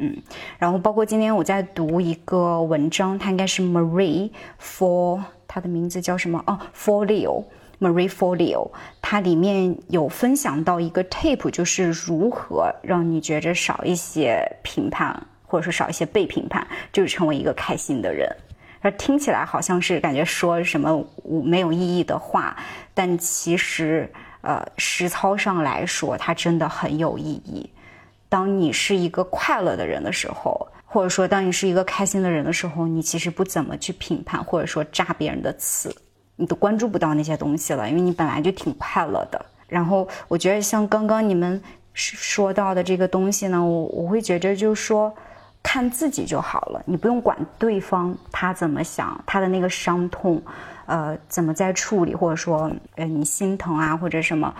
[0.00, 0.16] 嗯，
[0.58, 6.42] 然后包括今天我在读一个文章，它应该是 Marie For，它的名字叫什么？
[6.46, 8.70] 哦，Folio，Marie Folio，
[9.02, 15.14] 它里面有分享到一个 tape，就是如何让你觉着少一些评判，
[15.46, 18.26] 或者说少一些被评判，就是成为一个开心的人。
[18.80, 21.04] 而听起来好像是感觉说什么
[21.44, 22.56] 没有意义的话，
[22.94, 27.68] 但其实呃实操上来说，它真的很有意义。
[28.30, 35.94] 当你是一个快乐的人的时候，或者说当你是一个开心的人的时候，你其实不怎么去评判，或者说扎别人的刺，
[36.36, 39.44] 你都关注不到那些东西了，因为你本来就挺快乐的。
[39.68, 41.60] 然后我觉得像刚刚你们
[41.92, 45.12] 说到的这个东西呢，我我会觉着就是说，
[45.62, 50.42] 看自己就好了，你不用管对方他怎么想，他的那个伤痛，
[50.86, 54.52] 呃，怎么在处理，或者说，呃，你心疼啊，或者什么，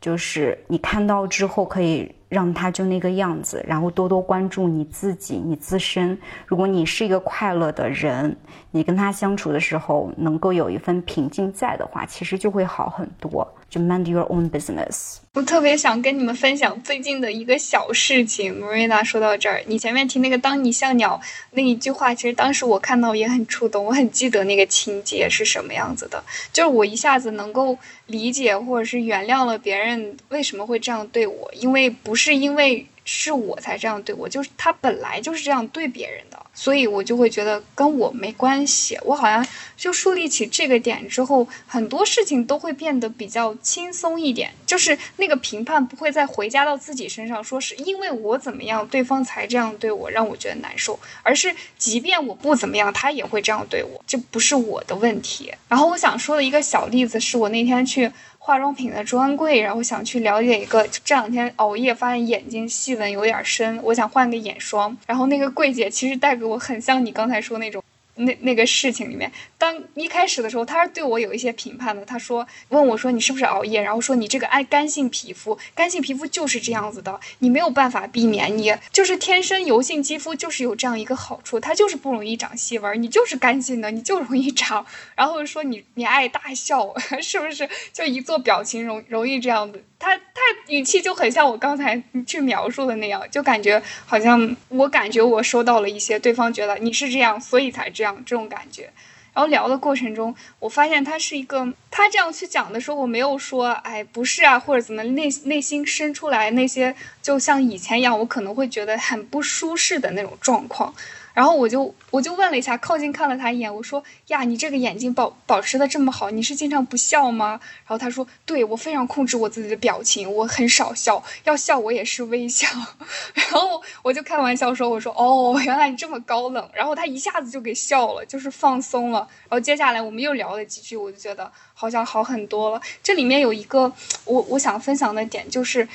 [0.00, 2.12] 就是你看到之后可以。
[2.28, 6.18] 让他就那个样子，然后多多关注你自己，你自身。
[6.44, 8.36] 如果你是一个快乐的人，
[8.70, 13.50] 你跟他相处的时候能够有一份平静在的话，其实就会好很多。
[13.70, 15.16] 就 mind your own business。
[15.32, 18.60] 我特别想跟你们分享最近的一个小事情。
[18.60, 21.20] Marina 说到这儿，你前面提那个“当你像鸟”
[21.52, 32.18] 那一句话，其实当时我看到也很触动，我很记得那个情节是什么样子的，就是我一下子能够理解或者是原谅了别人为什么会这样对我，因为不。
[32.18, 36.46] 是因为是我才这样对我，就是他本来就是这样对别人的。
[36.60, 39.46] 所以我就会觉得跟我没关系，我好像
[39.76, 55.54] 就树立起这个点之后，很多事情都会变得比较轻松一点，就是那个评判不会再回加到自己身上，说是因为我怎么样，对方才这样对我，让我觉得难受，而是即便我不怎么样，他也会这样对我，这不是我的问题。
[55.68, 58.10] 然后我想说的一个小例子是我那天去
[58.48, 67.84] 化妆品的专柜，然后想去了解一个，这两天熬夜发现眼睛细纹有点深，我想换个眼霜，然后那个柜姐其实带给我很像你刚才说那种。
[68.18, 72.04] 那那个事情里面，当一开始的时候，他是对我有一些评判的。
[72.04, 84.84] 他说问我说你是不是熬夜，然后说你这个爱干性皮肤，干性皮肤就是这样子的，你没有办法避免，你就是天生油性肌肤就是有这样一个好处，它就是不容易长细纹，你就是干性的，你就容易长。
[85.14, 86.92] 然后说你你爱大笑，
[87.22, 87.68] 是不是？
[87.92, 89.84] 就一做表情容容易这样子。
[89.98, 98.90] 他他语气就很像我刚才去描述的那样，就感觉好像我感觉我收到了一些对方觉得你是这样，所以才这样这种感觉。
[99.34, 110.92] 然后聊的过程中，我发现他是一个，他这样去讲的时候，我没有说哎不是啊或者怎么内内心生出来那些就像以前一样，我可能会觉得很不舒适的那种状况。
[111.38, 117.60] 然后我就我就问了一下，靠近看了他一眼，我说呀，你这个眼睛保保持的这么好，你是经常不笑吗？
[117.86, 122.66] 然后他说，对我非常控制我自己的表情，我很少笑，要笑我也是微笑。
[123.34, 126.68] 然后我就开玩笑说，我说哦，原来你这么高冷。
[126.74, 129.20] 然后他一下子就给笑了，就是放松了。
[129.48, 132.82] 然后接下来我们又聊了几句，我就觉得好像好很多了。
[133.00, 133.92] 这里面有一个
[134.24, 135.88] 我我想分享的点就是。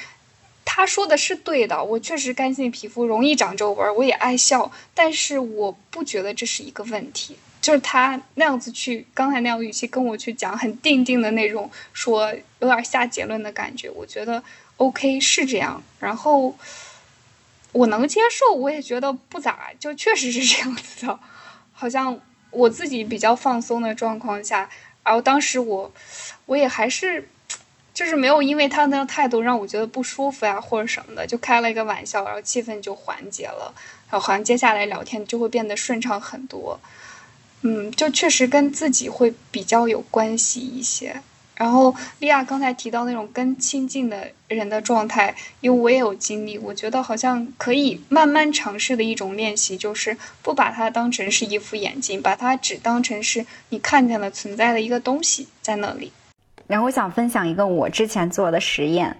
[0.76, 7.38] 他说的是对的，我确实干性皮肤容易长皱纹，我也爱笑，但是我不觉得这是一个问题。
[7.62, 14.44] 就是他那样子去，刚才那样语气跟我去讲，很定定的那种，说有点下结论的感觉，我觉得
[14.78, 16.58] OK 是这样，然后
[17.72, 21.20] 我能接受，我也觉得不咋，就确实是这样子的，
[21.72, 22.20] 好像
[22.50, 24.68] 我自己比较放松的状况下，
[25.04, 25.94] 然后当时我
[26.48, 27.30] 我也还是。
[27.94, 33.74] 就是没有因为他那个态度让我觉得不舒服呀，或者什么的，就开了一个玩笑，然后气氛就缓解了，
[34.10, 36.80] 然后好像接下来聊天就会变得顺畅很多。
[37.62, 41.22] 嗯，就确实跟自己会比较有关系一些。
[41.56, 56.12] 然后利亚刚才提到那种跟亲近的人的状态，因为我也有经历，我觉得好像可以慢慢尝试的一种练习，就是不把它当成是一副眼镜，把它只当成是你看见了存在的一个东西在那里。
[56.68, 59.16] 然后我想分享一个我之前做的实验，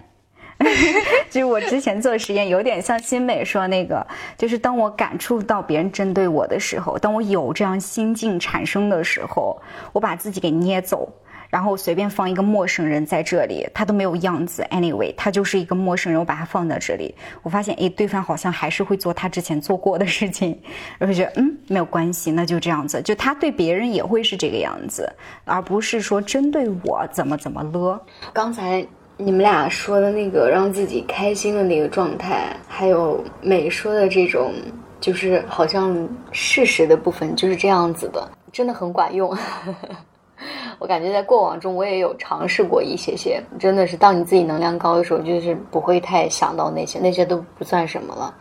[1.30, 9.60] 就是我之前做的实验有点像新美说那个，就是当我感触到别人针对我的时候，当我有这样心境产生的时候，
[9.92, 11.08] 我把自己给捏走。
[11.54, 14.66] 然后随便放一个陌生人在这里，他都没有样子。
[14.72, 20.60] Anyway，他就是一个陌生人，我把他放在这里，我发现，哎，对方好像还是会做他之前做过的事情，
[20.98, 23.00] 我就觉得，嗯，没有关系，那就这样子。
[23.02, 25.08] 就他对别人也会是这个样子，
[25.44, 28.02] 而不是说针对我怎么怎么了。
[28.32, 28.84] 刚才
[29.16, 34.52] 你们俩说的那个让自己开心的那个状态，还有美说的这种，
[35.00, 39.32] 就是好像事实的部分就是这样子的，真的很管用。
[40.78, 48.34] 我感觉在过往中，我也有尝试过一些些，真的是当你自己能量高的时候，就是不会太想到那些，那些都不算什么了。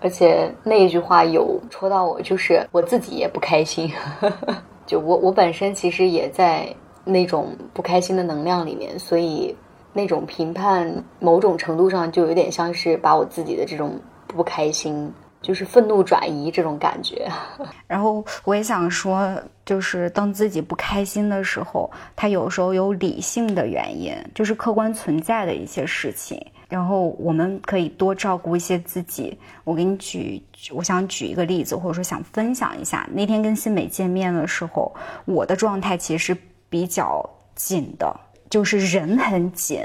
[0.00, 3.90] 而且那一句话有戳到我，就是我自己也不开心，
[4.86, 6.68] 就我我本身其实也在
[7.02, 9.56] 那种不开心的能量里面，所以
[9.92, 15.10] 那种评判某种程度上就有点像是把我自己的这种不开心。
[15.46, 17.30] 就是愤怒转移这种感觉，
[17.86, 26.44] 然后我也想说，就是当自己不开心的时候，他有时候有理性的原因，就是客观存在的一些事情。
[26.68, 29.38] 然后我们可以多照顾一些自己。
[29.62, 30.42] 我给你举，
[30.72, 33.08] 我想举一个例子，或者说想分享一下。
[33.12, 34.92] 那天跟新美见面的时候，
[35.26, 36.36] 我的状态其实
[36.68, 37.24] 比较
[37.54, 38.18] 紧的，
[38.50, 39.80] 就是人很紧。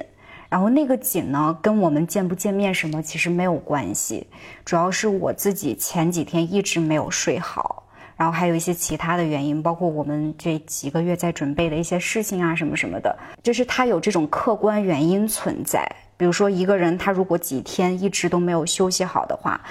[0.52, 4.28] 然后那个紧呢，跟我们见不见面什么其实没有关系，
[4.66, 7.84] 主要是我自己前几天一直没有睡好，
[8.18, 15.90] 然后还有一些其他的原因，包括我们这几个月在准备的一些事情啊什么什么的，就是他有这种客观原因存在。
[16.18, 19.62] 比如说一个人他如果几天一直都没有休息好的话。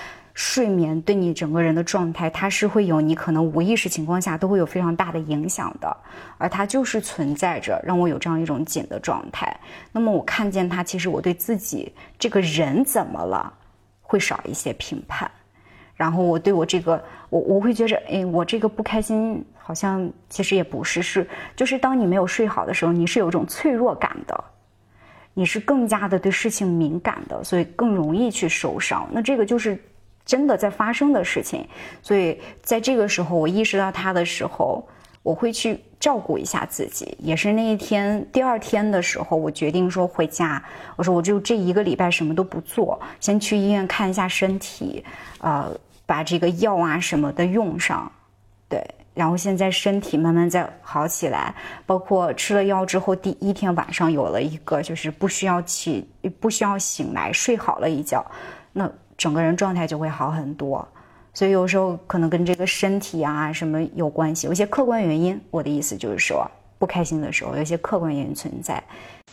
[0.43, 5.95] 睡眠对你整个人的状态，它是会有你可能无意识情况下都会有非常大的影响的，
[6.39, 9.55] 而它就是存在着让我有这样一种紧的状态。
[9.93, 13.53] 那么我看见它，其实我对自己这个人怎么了，
[14.01, 15.31] 会少一些评判，
[15.95, 24.43] 然后我对我这个，我我会觉着，哎，我这个不开心，好像其实也不是，是就是当你没有睡好的时候，你是有一种脆弱感的，
[25.35, 29.07] 你是更加的对事情敏感的，所以更容易去受伤。
[29.13, 29.79] 那这个就是。
[30.31, 31.67] 真的在发生的事情，
[32.01, 34.81] 所以在这个时候，我意识到他的时候，
[35.25, 37.17] 我会去照顾一下自己。
[37.19, 40.63] 也是那一天第二天的时候，我决定说回家。
[40.95, 45.05] 我说我就这一个礼拜什么都不做，先去医院看一下身体，
[45.41, 45.69] 呃，
[46.07, 48.09] 把这个药啊什么的用上，
[48.69, 48.81] 对。
[49.13, 51.53] 然后现在身体慢慢在好起来，
[51.85, 56.09] 包括吃了药之后，第一天晚上有了一个就是不需要起，
[56.39, 58.25] 不需要醒来，睡好了一觉，
[58.73, 58.89] 那。
[59.21, 60.89] 整个人状态就会好很多，
[61.35, 65.39] 所以有时候可能跟这个身体啊什么有关系，有些客观原因。
[65.51, 68.83] 我的意思就是说，不开心的时候，有些客观原因存在。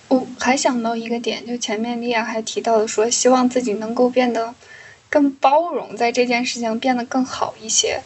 [0.10, 4.54] 我还想到一个点，就前面莉亚还提到的，说希望自己能够变得
[5.10, 8.02] 更包容，在这件事情变得更好一些。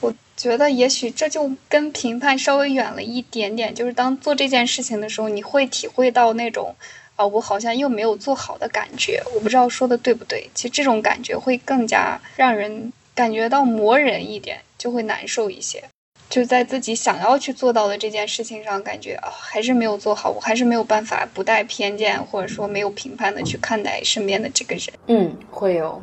[0.00, 6.74] 我觉得也许这就跟评判稍微远了一点点，就是当做这件事情的时候，你会体会到那种。
[7.16, 10.48] 啊，我好像又没有做好的感觉，我不知道说的对不对。
[10.54, 15.82] 其实这种感觉会更加让人感觉到磨人一点，就会难受一些。
[16.28, 24.84] 就在自己想要去做到的这件事情上，感觉啊还是没有做好，我还是没有办法不带偏见或者说没有评判的去看待身边的这个人。
[25.06, 26.02] 嗯，会有，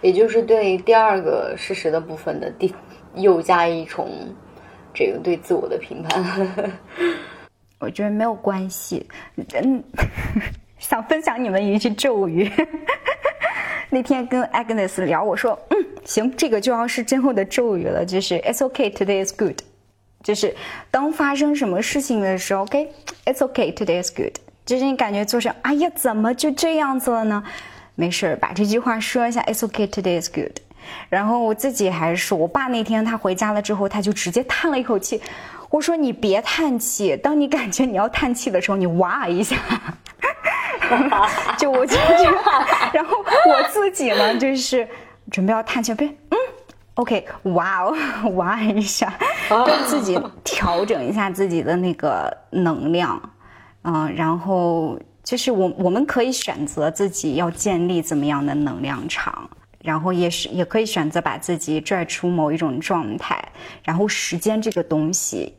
[0.00, 2.74] 也就是对第二个事实的部分的第
[3.14, 4.10] 又加一重
[4.94, 6.72] 这个对自我的评判。
[7.78, 9.06] 我觉得没有关系，
[9.54, 9.82] 嗯，
[10.78, 12.50] 想分享你们一句咒语。
[13.90, 19.60] 那天跟 Agnes 聊，我说，嗯，行，这个就要是今后的咒语了，就是 It's OK today is good。
[20.22, 20.54] 就是
[20.90, 24.34] 当发生什么事情的时候，OK，It's OK today is good。
[24.66, 27.42] 就是你感觉做成，哎呀，怎么就这样子了呢？
[27.94, 30.58] 没事儿，把这句话说一下，It's OK today is good。
[31.08, 35.22] 然后我自己还是，我爸那天他回家了之后，他就直接叹了一口气。
[35.70, 39.56] 我说你别叹气，当你感觉你要叹气的时候，你哇一下，
[41.58, 42.34] 就我就这样。
[42.92, 44.88] 然后我自己呢，就是
[45.30, 46.38] 准备要叹气，别嗯
[46.94, 47.94] ，OK，哇哦，
[48.36, 49.12] 哇一下，
[49.48, 53.20] 跟自己调整一下自己的那个能量，
[53.82, 59.48] 嗯，然后就是我我们可以选择自己要建立怎么样的能量场。
[59.82, 63.42] 然后也是也可以选择把自己拽出某一种状态，
[63.84, 65.54] 然后时间这个东西，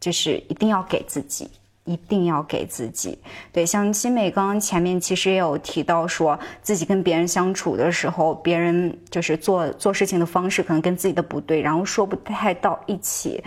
[0.00, 1.48] 就是一定要给自己，
[1.84, 3.18] 一定要给自己。
[3.52, 13.42] 对，像新美刚刚前面其实也有提到，说自己跟别人相处的时候，别人就是做做事情的方式可能跟自己的不对，然后说不太到一起，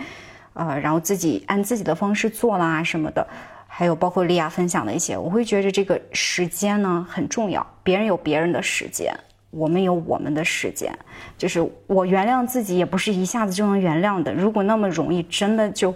[0.54, 3.26] 呃，然后自己按自己的方式做啦什么的，
[3.66, 9.14] 还有包括莉亚分享的一些，我会觉得这个时间呢很重要，别人有别人的时间。
[9.56, 10.96] 我们有我们的时间，
[11.38, 14.32] 就是我原谅自己也不是一下子就能原谅的。
[14.34, 15.94] 如果那么容易，真的就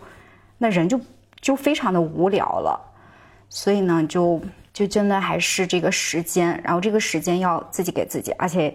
[0.57, 0.99] 那人就
[1.41, 2.81] 就非常的无聊了。
[3.51, 4.41] 所以呢，就
[4.73, 8.75] 就真的还是这个时间，然后这个时间要自己给自己，而且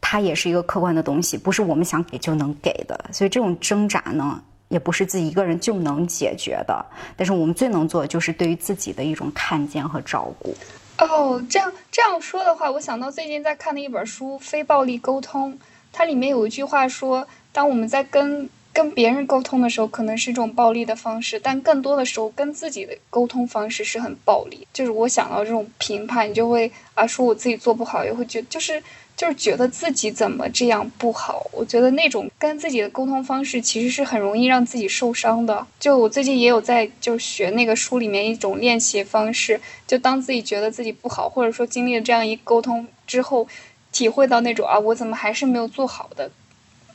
[0.00, 2.98] 它也是一个客观的东西，不是我们想给就能给的。
[3.12, 6.84] 所以这种挣扎呢，也不是自己一个人就能解决的。
[7.16, 10.54] 但是我们最能做的就是对于自己的一种看见和照顾。
[10.98, 15.52] 哦，这样这样说的话，我想到最近在看的一本书《非暴力沟通》，
[15.92, 24.66] 它里面有一句话说，当我们在跟跟别人沟通的时候，可能是一种暴力的方式，但更多的时候跟自己的沟通方式是很暴力。
[24.72, 28.82] 就是我想到这种评判，你就会啊说我自己做不好，也会觉得就是。
[29.16, 35.66] 就是觉得自己怎么这样不好，我觉得那种跟自己的沟通方式其实是很容易让自己受伤的。
[35.80, 43.48] 就我最近也有在就学那个书里面一种练习方式，就当自己觉得自己不好，或者说经历了这样一沟通之后，
[43.90, 46.30] 体会到那种啊我怎么还是没有做好的。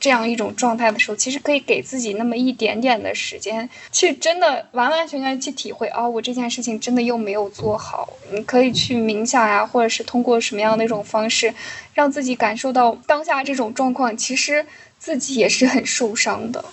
[0.02, 8.08] 这样一种状态的时候，其实可以给自己那么一点点的时间，去真的完完全全去体会啊，我这件事情真的又没有做好。
[8.32, 11.54] 你可以去冥想呀，或者是通过什么样的一种方式，
[11.94, 14.66] 让自己感受到当下这种状况，其实
[14.98, 16.64] 自己也是很受伤的。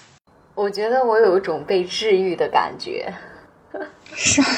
[0.56, 3.14] 我觉得我有一种被治愈的感觉，
[4.16, 4.42] 是。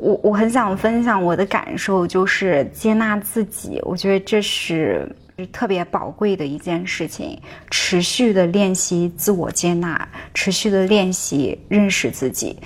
[0.00, 3.80] 我我很想分享我的感受，就是接纳自己。
[3.84, 7.40] 我觉得这是是特别宝贵的一件事情。
[7.70, 12.58] 持续的练习自我接纳，持续的练习认识自己。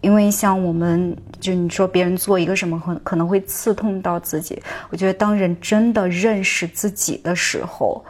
[0.00, 4.60] 因为像我们，就你说别人做一个什么，可可能会刺痛到自己。
[4.90, 8.04] 我觉得当人真的认识自己的时候，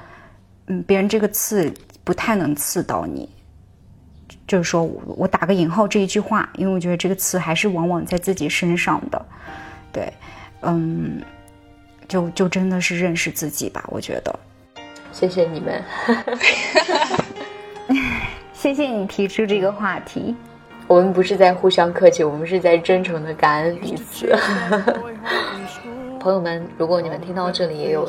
[0.66, 1.72] 嗯，别人这个刺
[2.04, 3.26] 不太能刺到你。
[4.46, 9.26] 就是说我打个引号这一句话，因为我觉得这个词还是往往在自己身上的，
[9.90, 10.12] 对，
[10.60, 11.22] 嗯，
[12.08, 14.38] 就就真的是认识自己吧，我觉得。
[15.12, 15.82] 谢谢你们，
[18.52, 20.34] 谢谢你提出这个话题。
[20.86, 24.34] 我们不是在互相客气，我们是在真诚的感恩彼此。
[26.18, 28.08] 朋友们，如果你们听到这里也有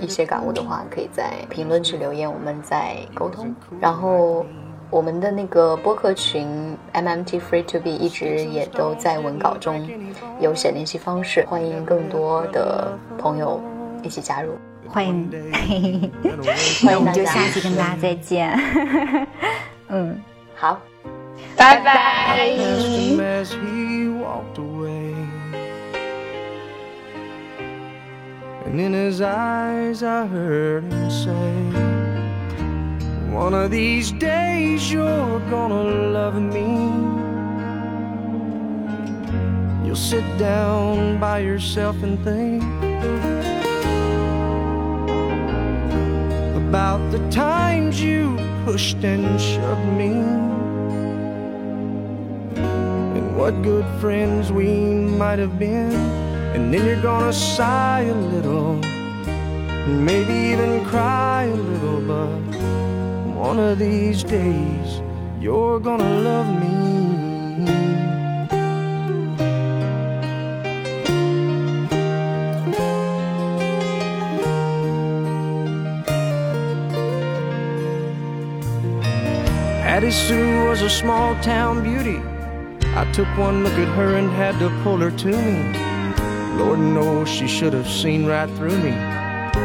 [0.00, 3.54] 一些感悟的话，可以在评论区留言，我们再沟通。
[3.80, 4.44] 然后。
[4.90, 9.88] 我们的那个播客群 MMT Free to Be 一直也都在文稿中
[10.40, 13.62] 有写联系方式，欢迎更多的朋友
[14.02, 15.30] 一起加入，欢迎，
[16.82, 18.50] 欢迎我们就下期跟大家再见，
[19.88, 20.20] 嗯，
[20.56, 20.80] 好，
[21.56, 22.50] 拜拜。
[33.30, 36.66] One of these days you're gonna love me.
[39.86, 42.64] You'll sit down by yourself and think
[46.56, 50.10] about the times you pushed and shoved me.
[53.16, 54.66] And what good friends we
[55.22, 55.92] might have been.
[56.54, 58.74] And then you're gonna sigh a little,
[59.86, 62.89] maybe even cry a little, but
[63.40, 65.00] one of these days,
[65.40, 66.76] you're gonna love me.
[79.82, 82.20] Hattie Sue was a small town beauty.
[82.94, 86.58] I took one look at her and had to pull her to me.
[86.58, 88.94] Lord knows she should have seen right through me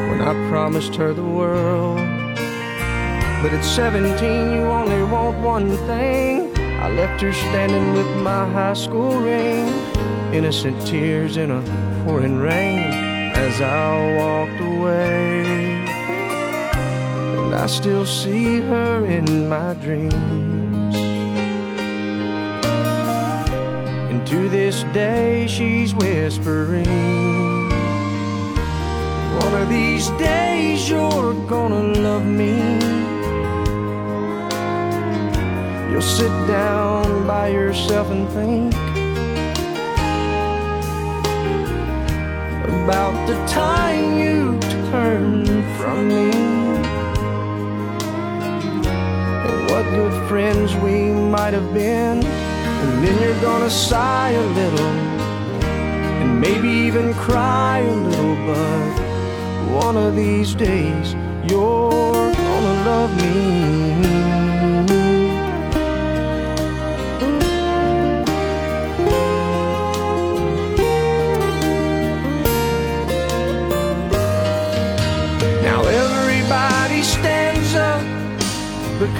[0.08, 2.25] when I promised her the world.
[3.42, 6.52] But at 17, you only want one thing.
[6.58, 9.68] I left her standing with my high school ring.
[10.34, 11.62] Innocent tears in a
[12.04, 15.46] pouring rain as I walked away.
[17.38, 20.96] And I still see her in my dreams.
[24.10, 26.86] And to this day, she's whispering.
[29.40, 32.95] One of these days, you're gonna love me.
[35.96, 38.74] You'll sit down by yourself and think
[42.84, 44.60] about the time you
[44.92, 46.32] turned from me
[49.48, 52.22] and what good friends we might have been.
[52.22, 54.94] And then you're gonna sigh a little
[56.20, 61.14] and maybe even cry a little, but one of these days
[61.50, 64.25] you're gonna love me.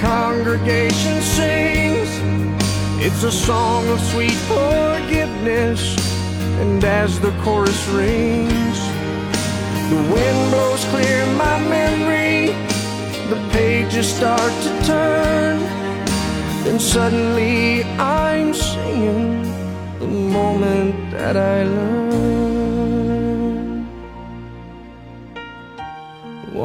[0.06, 2.10] Congregation sings.
[3.04, 5.80] It's a song of sweet forgiveness,
[6.62, 8.78] and as the chorus rings,
[9.90, 12.54] the wind blows clear my memory.
[13.32, 15.56] The pages start to turn,
[16.64, 19.42] then suddenly I'm singing
[20.02, 22.26] the moment that I learned.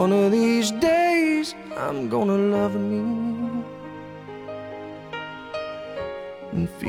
[0.01, 2.40] One of these days I'm gonna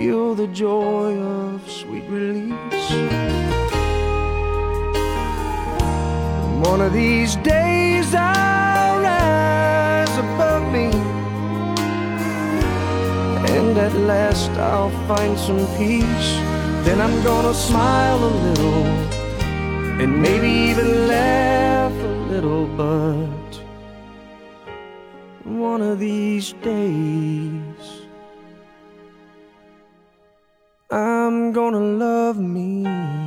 [0.03, 2.91] feel the joy of sweet release.
[6.71, 10.89] One of these days I'll rise above me,
[13.55, 16.31] and at last I'll find some peace.
[16.85, 18.85] Then I'm gonna smile a little
[20.03, 23.51] and maybe even laugh a little, but
[25.45, 27.62] one of these days
[31.53, 33.22] gonna love me